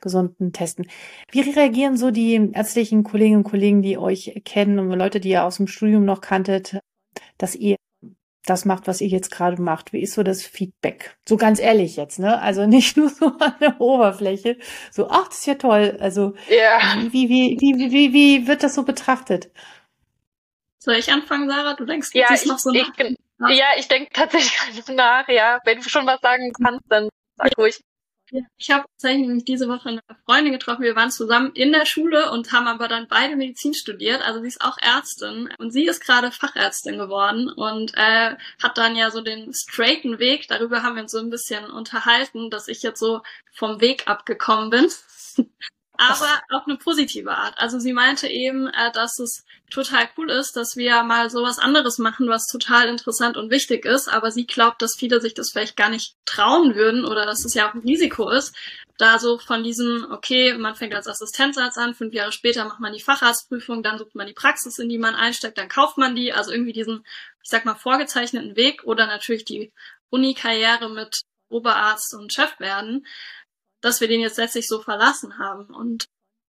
[0.00, 0.86] gesunden testen.
[1.30, 5.44] Wie reagieren so die ärztlichen Kolleginnen und Kollegen, die euch kennen und Leute, die ihr
[5.44, 6.78] aus dem Studium noch kanntet,
[7.38, 7.76] dass ihr
[8.46, 9.92] das macht, was ihr jetzt gerade macht?
[9.92, 11.16] Wie ist so das Feedback?
[11.26, 12.40] So ganz ehrlich jetzt, ne?
[12.40, 14.58] Also nicht nur so an der Oberfläche.
[14.90, 15.96] So, ach, das ist ja toll.
[16.00, 16.78] Also, ja.
[17.10, 19.50] wie, wie, wie, wie, wie, wie wird das so betrachtet?
[20.78, 21.74] Soll ich anfangen, Sarah?
[21.74, 22.86] Du denkst, du ja, ich, noch so ich,
[23.38, 23.50] nach.
[23.50, 25.60] Ja, ich denke tatsächlich nach, ja.
[25.64, 27.80] Wenn du schon was sagen kannst, dann sag ruhig.
[28.56, 30.82] Ich habe tatsächlich diese Woche eine Freundin getroffen.
[30.82, 34.22] Wir waren zusammen in der Schule und haben aber dann beide Medizin studiert.
[34.22, 38.96] Also sie ist auch Ärztin und sie ist gerade Fachärztin geworden und äh, hat dann
[38.96, 40.48] ja so den straighten Weg.
[40.48, 43.20] Darüber haben wir uns so ein bisschen unterhalten, dass ich jetzt so
[43.52, 44.88] vom Weg abgekommen bin
[45.96, 47.58] aber auf eine positive Art.
[47.58, 51.98] Also sie meinte eben, äh, dass es total cool ist, dass wir mal sowas anderes
[51.98, 55.76] machen, was total interessant und wichtig ist, aber sie glaubt, dass viele sich das vielleicht
[55.76, 58.54] gar nicht trauen würden oder dass es ja auch ein Risiko ist,
[58.96, 62.92] da so von diesem, okay, man fängt als Assistenzarzt an, fünf Jahre später macht man
[62.92, 66.32] die Facharztprüfung, dann sucht man die Praxis, in die man einsteckt, dann kauft man die,
[66.32, 67.04] also irgendwie diesen,
[67.42, 69.72] ich sag mal, vorgezeichneten Weg oder natürlich die
[70.10, 73.04] Uni-Karriere mit Oberarzt und Chef werden
[73.84, 75.66] dass wir den jetzt letztlich so verlassen haben.
[75.66, 76.06] Und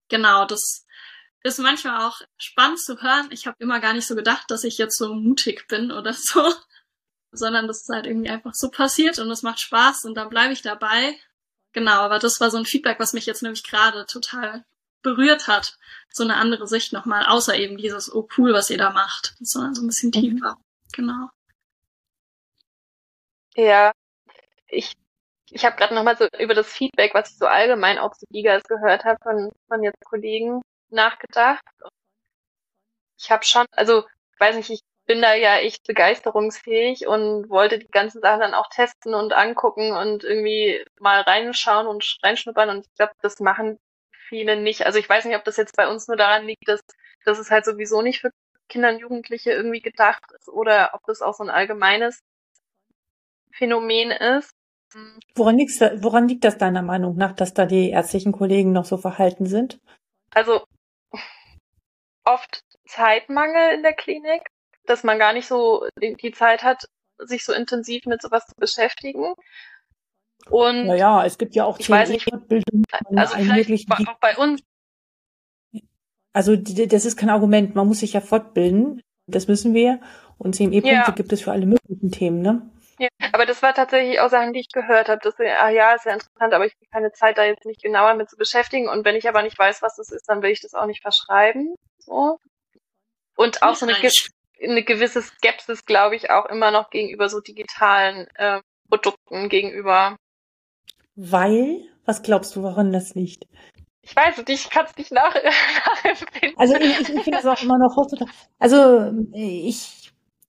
[0.09, 0.86] genau, das
[1.46, 3.28] ist manchmal auch spannend zu hören.
[3.30, 6.52] Ich habe immer gar nicht so gedacht, dass ich jetzt so mutig bin oder so,
[7.32, 10.52] sondern das ist halt irgendwie einfach so passiert und es macht Spaß und dann bleibe
[10.52, 11.18] ich dabei.
[11.72, 14.64] Genau, aber das war so ein Feedback, was mich jetzt nämlich gerade total
[15.02, 15.76] berührt hat.
[16.11, 19.74] So eine andere Sicht nochmal, außer eben dieses, oh cool, was ihr da macht, sondern
[19.74, 20.20] so ein bisschen mhm.
[20.20, 20.56] tiefer.
[20.92, 21.28] Genau.
[23.54, 23.92] Ja,
[24.68, 24.94] ich
[25.50, 28.64] ich habe gerade nochmal so über das Feedback, was ich so allgemein auch zu Gigas
[28.64, 31.64] gehört habe von, von jetzt Kollegen nachgedacht.
[33.18, 34.05] Ich habe schon, also
[34.38, 38.68] weiß nicht, ich bin da ja echt begeisterungsfähig und wollte die ganzen Sachen dann auch
[38.68, 43.79] testen und angucken und irgendwie mal reinschauen und reinschnuppern und ich glaube, das machen
[44.29, 44.85] viele nicht.
[44.85, 46.81] Also ich weiß nicht, ob das jetzt bei uns nur daran liegt, dass,
[47.25, 48.31] dass es halt sowieso nicht für
[48.68, 52.20] Kinder und Jugendliche irgendwie gedacht ist oder ob das auch so ein allgemeines
[53.53, 54.51] Phänomen ist.
[55.35, 58.96] Woran, liegt's, woran liegt das deiner Meinung nach, dass da die ärztlichen Kollegen noch so
[58.96, 59.79] verhalten sind?
[60.31, 60.64] Also
[62.26, 64.42] oft Zeitmangel in der Klinik,
[64.84, 69.34] dass man gar nicht so die Zeit hat, sich so intensiv mit sowas zu beschäftigen.
[70.50, 74.60] Und naja, es gibt ja auch ich weiß nicht, also vielleicht auch bei uns.
[76.32, 77.74] Also das ist kein Argument.
[77.74, 79.00] Man muss sich ja fortbilden.
[79.26, 80.00] Das müssen wir.
[80.38, 81.10] Und CME-Punkte ja.
[81.10, 82.70] gibt es für alle möglichen Themen, ne?
[82.98, 85.20] Ja, aber das war tatsächlich auch Sachen, die ich gehört habe.
[85.22, 88.14] Das, ah ja, ist ja interessant, aber ich habe keine Zeit, da jetzt nicht genauer
[88.14, 88.88] mit zu beschäftigen.
[88.88, 91.02] Und wenn ich aber nicht weiß, was das ist, dann will ich das auch nicht
[91.02, 91.74] verschreiben.
[92.07, 92.38] So.
[93.37, 93.97] Und auch so eine,
[94.62, 100.16] eine gewisse Skepsis, glaube ich, auch immer noch gegenüber so digitalen äh, Produkten gegenüber.
[101.16, 101.83] Weil?
[102.05, 103.45] Was glaubst du, woran das liegt?
[104.03, 105.35] Ich weiß es nicht, ich kann es nicht nach
[106.05, 106.57] nachempfinden.
[106.57, 108.31] Also ich, ich finde das auch immer noch heutzutage.
[108.61, 110.06] Also ich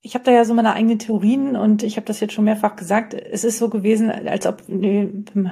[0.07, 2.77] ich habe da ja so meine eigenen Theorien und ich habe das jetzt schon mehrfach
[2.77, 3.13] gesagt.
[3.13, 4.63] Es ist so gewesen, als ob,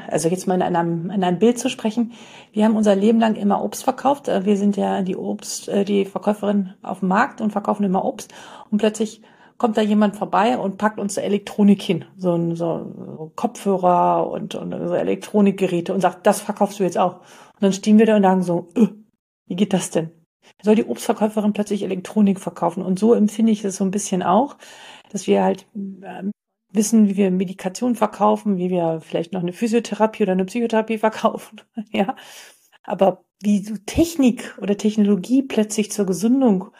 [0.07, 2.13] also jetzt mal in einem, in einem Bild zu sprechen.
[2.53, 4.29] Wir haben unser Leben lang immer Obst verkauft.
[4.29, 8.05] Äh, wir sind ja die Obst, äh, die Verkäuferin auf dem Markt und verkaufen immer
[8.05, 8.33] Obst.
[8.71, 9.21] Und plötzlich
[9.57, 14.71] kommt da jemand vorbei und packt uns Elektronik hin, so, ein, so Kopfhörer und, und
[14.71, 17.15] so Elektronikgeräte und sagt, das verkaufst du jetzt auch.
[17.55, 18.87] Und dann stehen wir da und sagen so, öh,
[19.47, 20.11] wie geht das denn?
[20.61, 22.83] Soll die Obstverkäuferin plötzlich Elektronik verkaufen.
[22.83, 24.57] Und so empfinde ich es so ein bisschen auch,
[25.09, 26.23] dass wir halt äh,
[26.71, 31.61] wissen, wie wir Medikation verkaufen, wie wir vielleicht noch eine Physiotherapie oder eine Psychotherapie verkaufen.
[31.91, 32.15] ja.
[32.83, 36.71] Aber wie so Technik oder Technologie plötzlich zur Gesundung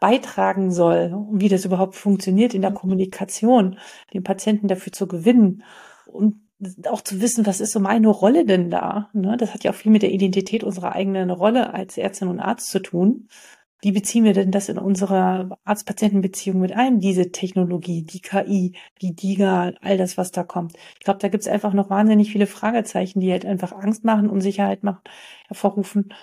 [0.00, 3.78] beitragen soll und wie das überhaupt funktioniert in der Kommunikation,
[4.12, 5.62] den Patienten dafür zu gewinnen
[6.06, 6.43] und
[6.88, 9.10] auch zu wissen, was ist so meine Rolle denn da?
[9.12, 9.36] Ne?
[9.36, 12.70] Das hat ja auch viel mit der Identität unserer eigenen Rolle als Ärztin und Arzt
[12.70, 13.28] zu tun.
[13.82, 19.14] Wie beziehen wir denn das in unserer Arzt-Patienten-Beziehung mit ein, diese Technologie, die KI, die
[19.14, 20.74] DIGA, all das, was da kommt?
[20.98, 24.30] Ich glaube, da gibt es einfach noch wahnsinnig viele Fragezeichen, die halt einfach Angst machen,
[24.30, 25.02] Unsicherheit machen,
[25.48, 26.14] hervorrufen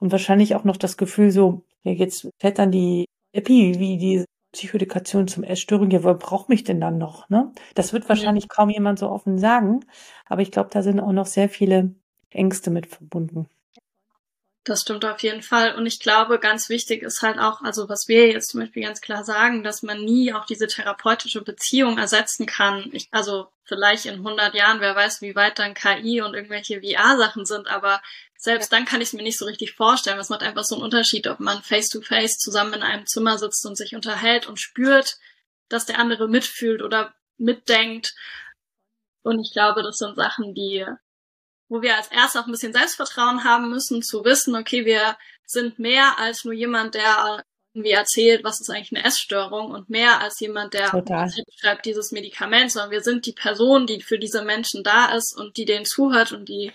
[0.00, 4.24] und wahrscheinlich auch noch das Gefühl so, ja, jetzt fällt dann die Epi, wie die
[4.54, 7.28] Psychoedikation zum Essstörung, ja, wer braucht mich denn dann noch?
[7.28, 7.52] Ne?
[7.74, 9.84] Das wird wahrscheinlich kaum jemand so offen sagen,
[10.26, 11.94] aber ich glaube, da sind auch noch sehr viele
[12.30, 13.48] Ängste mit verbunden.
[14.64, 15.74] Das stimmt auf jeden Fall.
[15.74, 19.02] Und ich glaube, ganz wichtig ist halt auch, also was wir jetzt zum Beispiel ganz
[19.02, 22.88] klar sagen, dass man nie auch diese therapeutische Beziehung ersetzen kann.
[22.92, 27.44] Ich, also vielleicht in 100 Jahren, wer weiß, wie weit dann KI und irgendwelche VR-Sachen
[27.44, 28.00] sind, aber
[28.44, 30.18] selbst dann kann ich es mir nicht so richtig vorstellen.
[30.18, 33.64] Es macht einfach so einen Unterschied, ob man face-to-face -face zusammen in einem Zimmer sitzt
[33.64, 35.16] und sich unterhält und spürt,
[35.70, 38.14] dass der andere mitfühlt oder mitdenkt.
[39.22, 40.84] Und ich glaube, das sind Sachen, die,
[41.70, 45.78] wo wir als erstes auch ein bisschen Selbstvertrauen haben müssen, zu wissen, okay, wir sind
[45.78, 50.38] mehr als nur jemand, der irgendwie erzählt, was ist eigentlich eine Essstörung und mehr als
[50.40, 50.90] jemand, der
[51.58, 55.56] schreibt dieses Medikament, sondern wir sind die Person, die für diese Menschen da ist und
[55.56, 56.72] die denen zuhört und die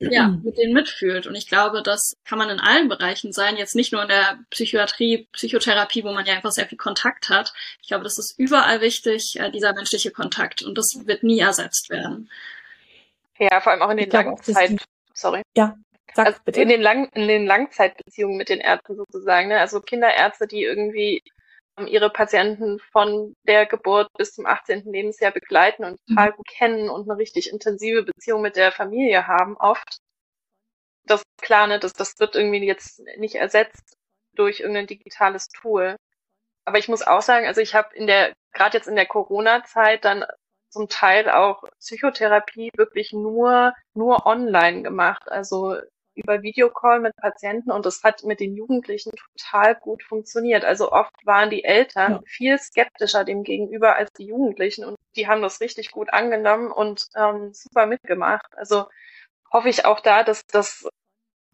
[0.00, 1.26] ja, mit denen mitfühlt.
[1.26, 4.38] Und ich glaube, das kann man in allen Bereichen sein, jetzt nicht nur in der
[4.50, 7.52] Psychiatrie, Psychotherapie, wo man ja einfach sehr viel Kontakt hat.
[7.82, 10.62] Ich glaube, das ist überall wichtig, äh, dieser menschliche Kontakt.
[10.62, 12.30] Und das wird nie ersetzt werden.
[13.38, 14.80] Ja, vor allem auch in den Langzeit,
[15.14, 15.42] sorry.
[15.56, 15.76] Ja.
[16.14, 16.60] Sag also bitte.
[16.60, 19.60] In den, Lang in den Langzeitbeziehungen mit den Ärzten sozusagen, ne?
[19.60, 21.22] Also Kinderärzte, die irgendwie
[21.86, 24.90] ihre Patienten von der Geburt bis zum 18.
[24.90, 26.36] Lebensjahr begleiten und total mhm.
[26.36, 29.98] gut kennen und eine richtig intensive Beziehung mit der Familie haben, oft.
[31.04, 33.96] Das ist klar, ne, das, das wird irgendwie jetzt nicht ersetzt
[34.34, 35.96] durch irgendein digitales Tool.
[36.64, 40.04] Aber ich muss auch sagen, also ich habe in der, gerade jetzt in der Corona-Zeit
[40.04, 40.24] dann
[40.70, 45.22] zum Teil auch Psychotherapie wirklich nur, nur online gemacht.
[45.26, 45.76] Also
[46.14, 50.64] über Videocall mit Patienten und das hat mit den Jugendlichen total gut funktioniert.
[50.64, 52.20] Also oft waren die Eltern ja.
[52.26, 57.06] viel skeptischer dem gegenüber als die Jugendlichen und die haben das richtig gut angenommen und
[57.16, 58.56] ähm, super mitgemacht.
[58.56, 58.86] Also
[59.52, 60.88] hoffe ich auch da, dass das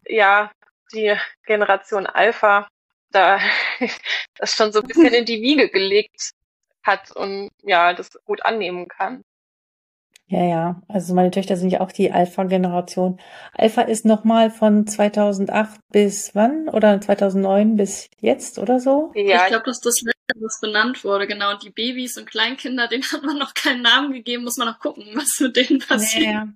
[0.07, 0.51] ja
[0.93, 1.15] die
[1.45, 2.67] Generation Alpha
[3.11, 3.39] da
[4.35, 6.31] das schon so ein bisschen in die Wiege gelegt
[6.83, 9.23] hat und ja, das gut annehmen kann.
[10.29, 10.81] Ja, ja.
[10.89, 13.17] Also meine Töchter sind ja auch die Alpha-Generation.
[13.53, 16.67] Alpha ist nochmal von 2008 bis wann?
[16.67, 19.11] Oder 2009 bis jetzt oder so?
[19.15, 19.43] Ja.
[19.43, 21.51] Ich glaube, dass das letzte, was benannt wurde, genau.
[21.51, 24.79] Und die Babys und Kleinkinder, denen hat man noch keinen Namen gegeben, muss man noch
[24.79, 26.25] gucken, was mit denen passiert.
[26.25, 26.47] Ja, ja.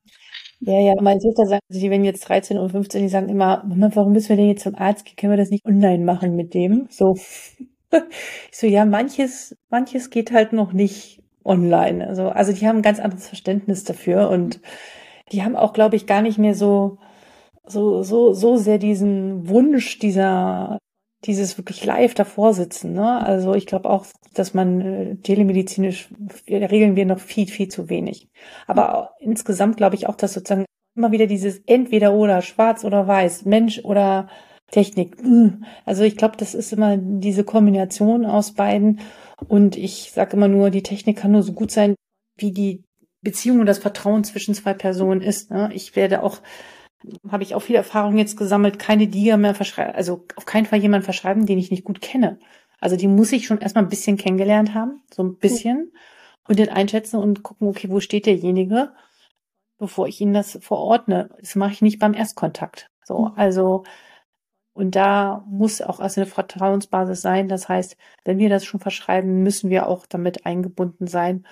[0.63, 3.89] Ja, ja, meine Töchter sagen, die werden jetzt 13 und 15, die sagen immer, Mama,
[3.95, 5.15] warum müssen wir denn jetzt zum Arzt gehen?
[5.15, 6.87] Können wir das nicht online machen mit dem?
[6.89, 7.15] So.
[7.93, 12.07] Ich so, ja, manches, manches geht halt noch nicht online.
[12.07, 14.59] Also, also die haben ein ganz anderes Verständnis dafür und
[15.31, 16.97] die haben auch, glaube ich, gar nicht mehr so,
[17.65, 20.77] so, so, so sehr diesen Wunsch dieser,
[21.25, 22.93] dieses wirklich live davor sitzen.
[22.93, 23.23] Ne?
[23.23, 26.09] Also ich glaube auch, dass man äh, telemedizinisch
[26.49, 28.29] regeln wir noch viel, viel zu wenig.
[28.67, 30.65] Aber insgesamt glaube ich auch, dass sozusagen
[30.95, 34.27] immer wieder dieses entweder oder schwarz oder weiß, Mensch oder
[34.71, 35.17] Technik.
[35.85, 38.99] Also ich glaube, das ist immer diese Kombination aus beiden.
[39.47, 41.95] Und ich sage immer nur, die Technik kann nur so gut sein,
[42.37, 42.83] wie die
[43.21, 45.51] Beziehung und das Vertrauen zwischen zwei Personen ist.
[45.51, 45.69] Ne?
[45.73, 46.39] Ich werde auch,
[47.29, 50.79] habe ich auch viel Erfahrung jetzt gesammelt, keine Diga mehr verschreiben, also auf keinen Fall
[50.79, 52.39] jemanden verschreiben, den ich nicht gut kenne.
[52.79, 55.91] Also die muss ich schon erstmal ein bisschen kennengelernt haben, so ein bisschen,
[56.47, 58.93] und den einschätzen und gucken, okay, wo steht derjenige,
[59.77, 61.29] bevor ich ihn das verordne.
[61.39, 62.87] Das mache ich nicht beim Erstkontakt.
[63.05, 63.31] So, mhm.
[63.35, 63.83] also
[64.73, 67.49] und da muss auch also eine Vertrauensbasis sein.
[67.49, 71.45] Das heißt, wenn wir das schon verschreiben, müssen wir auch damit eingebunden sein.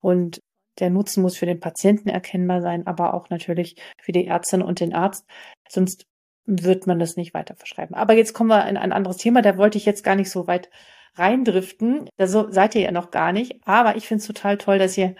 [0.00, 0.40] Und
[0.78, 4.80] der Nutzen muss für den Patienten erkennbar sein, aber auch natürlich für die Ärztin und
[4.80, 5.26] den Arzt.
[5.68, 6.06] Sonst
[6.46, 7.94] wird man das nicht weiter verschreiben.
[7.94, 9.42] Aber jetzt kommen wir in ein anderes Thema.
[9.42, 10.70] Da wollte ich jetzt gar nicht so weit
[11.14, 12.08] reindriften.
[12.16, 13.60] Da seid ihr ja noch gar nicht.
[13.66, 15.14] Aber ich finde es total toll, dass ihr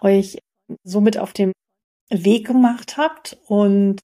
[0.00, 0.38] euch
[0.82, 1.52] somit auf dem
[2.08, 4.00] Weg gemacht habt und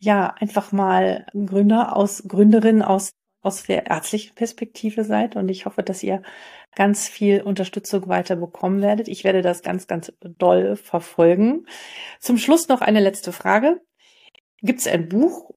[0.00, 5.36] ja, einfach mal Gründer aus, Gründerin aus, aus der ärztlichen Perspektive seid.
[5.36, 6.22] Und ich hoffe, dass ihr
[6.74, 9.08] ganz viel Unterstützung weiter bekommen werdet.
[9.08, 11.66] Ich werde das ganz, ganz doll verfolgen.
[12.18, 13.80] Zum Schluss noch eine letzte Frage.
[14.62, 15.50] Gibt es ein Buch,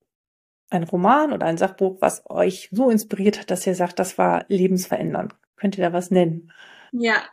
[0.70, 4.46] ein Roman oder ein Sachbuch, was euch so inspiriert hat, dass ihr sagt, das war
[4.50, 5.36] lebensverändernd?
[5.56, 6.52] Könnt ihr da was nennen?
[6.92, 7.24] Ja,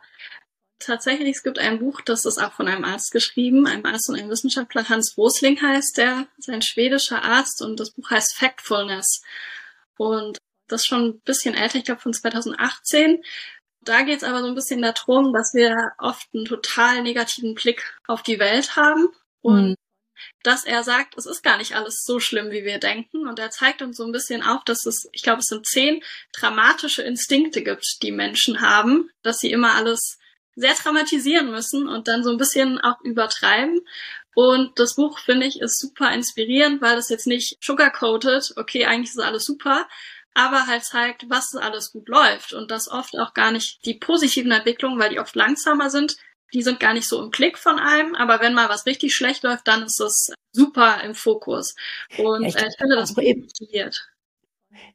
[0.85, 4.19] tatsächlich, es gibt ein Buch, das ist auch von einem Arzt geschrieben, einem Arzt und
[4.19, 9.21] einem Wissenschaftler, Hans Rosling heißt der, ist ein schwedischer Arzt und das Buch heißt Factfulness.
[9.97, 13.23] Und das ist schon ein bisschen älter, ich glaube von 2018.
[13.81, 17.97] Da geht es aber so ein bisschen darum, dass wir oft einen total negativen Blick
[18.07, 19.09] auf die Welt haben
[19.41, 19.75] und mhm.
[20.43, 23.27] dass er sagt, es ist gar nicht alles so schlimm, wie wir denken.
[23.27, 26.03] Und er zeigt uns so ein bisschen auf, dass es, ich glaube, es sind zehn
[26.31, 30.19] dramatische Instinkte gibt, die Menschen haben, dass sie immer alles
[30.55, 33.81] sehr dramatisieren müssen und dann so ein bisschen auch übertreiben.
[34.33, 39.11] Und das Buch, finde ich, ist super inspirierend, weil das jetzt nicht sugarcoated, okay, eigentlich
[39.11, 39.87] ist alles super,
[40.33, 44.51] aber halt zeigt, was alles gut läuft und dass oft auch gar nicht die positiven
[44.51, 46.15] Entwicklungen, weil die oft langsamer sind,
[46.53, 49.43] die sind gar nicht so im Klick von einem, aber wenn mal was richtig schlecht
[49.43, 51.75] läuft, dann ist es super im Fokus.
[52.17, 54.07] Und ja, ich, äh, ich finde das motiviert.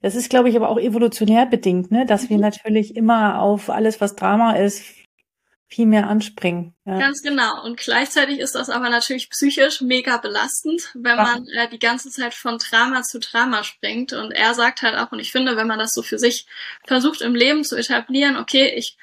[0.00, 2.06] Das ist, glaube ich, aber auch evolutionär bedingt, ne?
[2.06, 2.28] dass mhm.
[2.30, 4.84] wir natürlich immer auf alles, was Drama ist,
[5.68, 6.76] viel mehr anspringen.
[6.84, 6.98] Ja.
[6.98, 7.64] Ganz genau.
[7.64, 12.34] Und gleichzeitig ist das aber natürlich psychisch mega belastend, wenn man äh, die ganze Zeit
[12.34, 14.12] von Drama zu Drama springt.
[14.12, 16.46] Und er sagt halt auch, und ich finde, wenn man das so für sich
[16.86, 18.96] versucht im Leben zu etablieren, okay, ich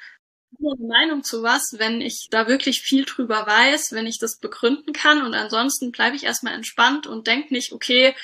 [0.58, 4.38] habe eine Meinung zu was, wenn ich da wirklich viel drüber weiß, wenn ich das
[4.38, 8.14] begründen kann und ansonsten bleibe ich erstmal entspannt und denke nicht, okay,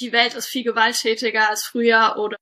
[0.00, 2.36] die Welt ist viel gewalttätiger als früher oder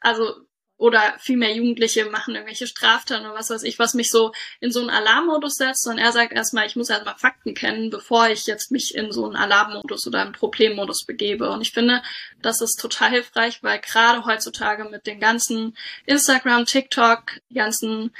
[0.00, 0.47] also
[0.78, 4.70] oder viel mehr Jugendliche machen irgendwelche Straftaten oder was weiß ich, was mich so in
[4.70, 5.86] so einen Alarmmodus setzt.
[5.88, 9.26] Und er sagt erstmal, ich muss erstmal Fakten kennen, bevor ich jetzt mich in so
[9.26, 11.50] einen Alarmmodus oder einen Problemmodus begebe.
[11.50, 12.00] Und ich finde,
[12.40, 15.76] das ist total hilfreich, weil gerade heutzutage mit den ganzen
[16.06, 18.14] Instagram, TikTok, die ganzen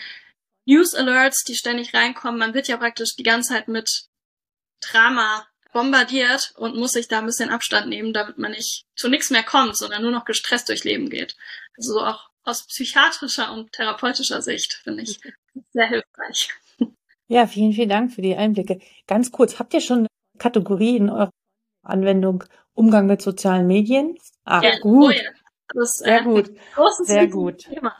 [0.64, 4.08] News Alerts, die ständig reinkommen, man wird ja praktisch die ganze Zeit mit
[4.80, 9.30] Drama bombardiert und muss sich da ein bisschen Abstand nehmen, damit man nicht zu nichts
[9.30, 11.36] mehr kommt, sondern nur noch gestresst durch Leben geht.
[11.76, 15.20] Also auch aus psychiatrischer und therapeutischer Sicht finde ich
[15.72, 16.50] sehr hilfreich.
[17.28, 18.80] Ja, vielen, vielen Dank für die Einblicke.
[19.06, 21.30] Ganz kurz, habt ihr schon eine Kategorie in eurer
[21.82, 22.44] Anwendung
[22.74, 24.16] Umgang mit sozialen Medien?
[24.44, 25.08] Ah, ja, gut.
[25.08, 25.30] Oh ja.
[25.74, 26.50] Das, sehr äh, gut.
[27.02, 27.58] Sehr gut.
[27.58, 27.94] Thema.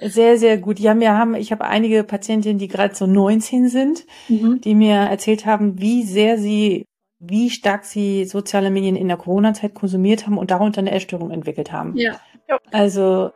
[0.00, 0.78] Sehr, sehr gut.
[0.78, 4.60] Ja, wir haben, ich habe einige Patientinnen, die gerade so 19 sind, mhm.
[4.60, 6.84] die mir erzählt haben, wie sehr sie,
[7.18, 11.72] wie stark sie soziale Medien in der Corona-Zeit konsumiert haben und darunter eine Essstörung entwickelt
[11.72, 11.96] haben.
[11.96, 12.20] Ja.
[12.72, 13.30] Also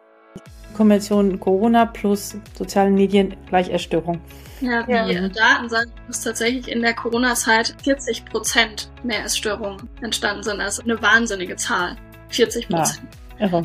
[0.77, 4.21] Kombination Corona plus soziale Medien gleich Erstörung.
[4.61, 5.29] Ja, die ja.
[5.29, 10.61] Daten sagen, dass tatsächlich in der Corona-Zeit 40 Prozent mehr Essstörungen entstanden sind.
[10.61, 11.97] Also eine wahnsinnige Zahl.
[12.31, 13.03] 40 Prozent.
[13.39, 13.63] Ja, irre.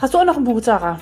[0.00, 1.00] Hast du auch noch ein Buch, Sarah?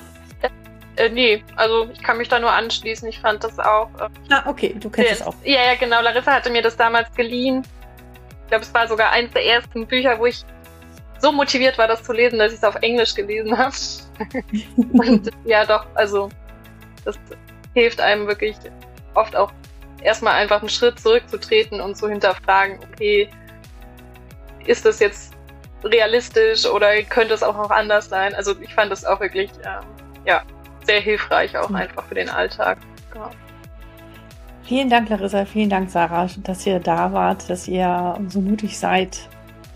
[0.95, 3.07] Äh, nee, also ich kann mich da nur anschließen.
[3.07, 3.89] Ich fand das auch.
[3.99, 5.35] Äh, ah, okay, du kennst es auch.
[5.43, 6.01] Ja, ja, genau.
[6.01, 7.63] Larissa hatte mir das damals geliehen.
[8.43, 10.43] Ich glaube, es war sogar eines der ersten Bücher, wo ich
[11.19, 13.73] so motiviert war, das zu lesen, dass ich es auf Englisch gelesen habe.
[14.75, 16.29] und ja, doch, also
[17.05, 17.17] das
[17.73, 18.55] hilft einem wirklich
[19.15, 19.51] oft auch
[20.03, 23.29] erstmal einfach einen Schritt zurückzutreten und zu hinterfragen, okay,
[24.65, 25.33] ist das jetzt
[25.83, 28.35] realistisch oder könnte es auch noch anders sein?
[28.35, 29.85] Also ich fand das auch wirklich ähm,
[30.25, 30.43] ja,
[30.85, 31.77] sehr hilfreich, auch mhm.
[31.77, 32.77] einfach für den Alltag.
[33.15, 33.29] Ja.
[34.63, 39.27] Vielen Dank, Larissa, vielen Dank, Sarah, dass ihr da wart, dass ihr so mutig seid,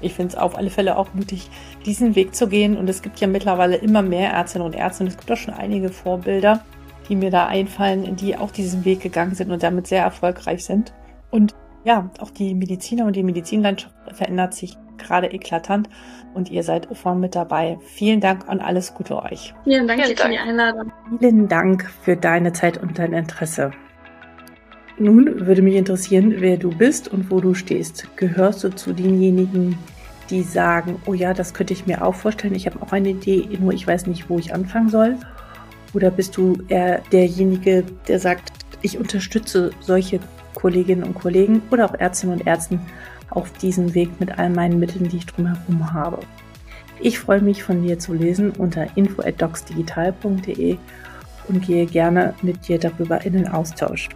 [0.05, 1.49] ich finde es auf alle Fälle auch mutig,
[1.85, 2.77] diesen Weg zu gehen.
[2.77, 5.53] Und es gibt ja mittlerweile immer mehr Ärztinnen und Ärzte und es gibt auch schon
[5.53, 6.61] einige Vorbilder,
[7.09, 10.93] die mir da einfallen, die auch diesen Weg gegangen sind und damit sehr erfolgreich sind.
[11.31, 15.89] Und ja, auch die Mediziner und die Medizinlandschaft verändert sich gerade eklatant
[16.33, 17.77] und ihr seid vorne mit dabei.
[17.85, 19.53] Vielen Dank und alles Gute euch.
[19.63, 20.91] Vielen Dank Vielen für die Einladung.
[21.19, 23.71] Vielen Dank für deine Zeit und dein Interesse.
[24.97, 28.07] Nun würde mich interessieren, wer du bist und wo du stehst.
[28.15, 29.77] Gehörst du zu denjenigen,
[30.29, 33.47] die sagen, oh ja, das könnte ich mir auch vorstellen, ich habe auch eine Idee,
[33.59, 35.17] nur ich weiß nicht, wo ich anfangen soll?
[35.93, 38.51] Oder bist du eher derjenige, der sagt,
[38.81, 40.19] ich unterstütze solche
[40.53, 42.79] Kolleginnen und Kollegen oder auch Ärztinnen und Ärzten
[43.29, 46.19] auf diesem Weg mit all meinen Mitteln, die ich drumherum habe?
[46.99, 50.77] Ich freue mich von dir zu lesen unter info@docsdigital.de
[51.47, 54.09] und gehe gerne mit dir darüber in den Austausch.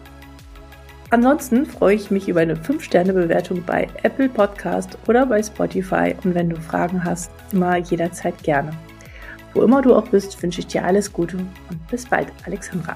[1.12, 6.52] Ansonsten freue ich mich über eine 5-Sterne-Bewertung bei Apple Podcast oder bei Spotify und wenn
[6.52, 8.72] du Fragen hast, immer jederzeit gerne.
[9.56, 12.96] Wo immer du auch bist, wünsche ich dir alles Gute und bis bald, Alexandra.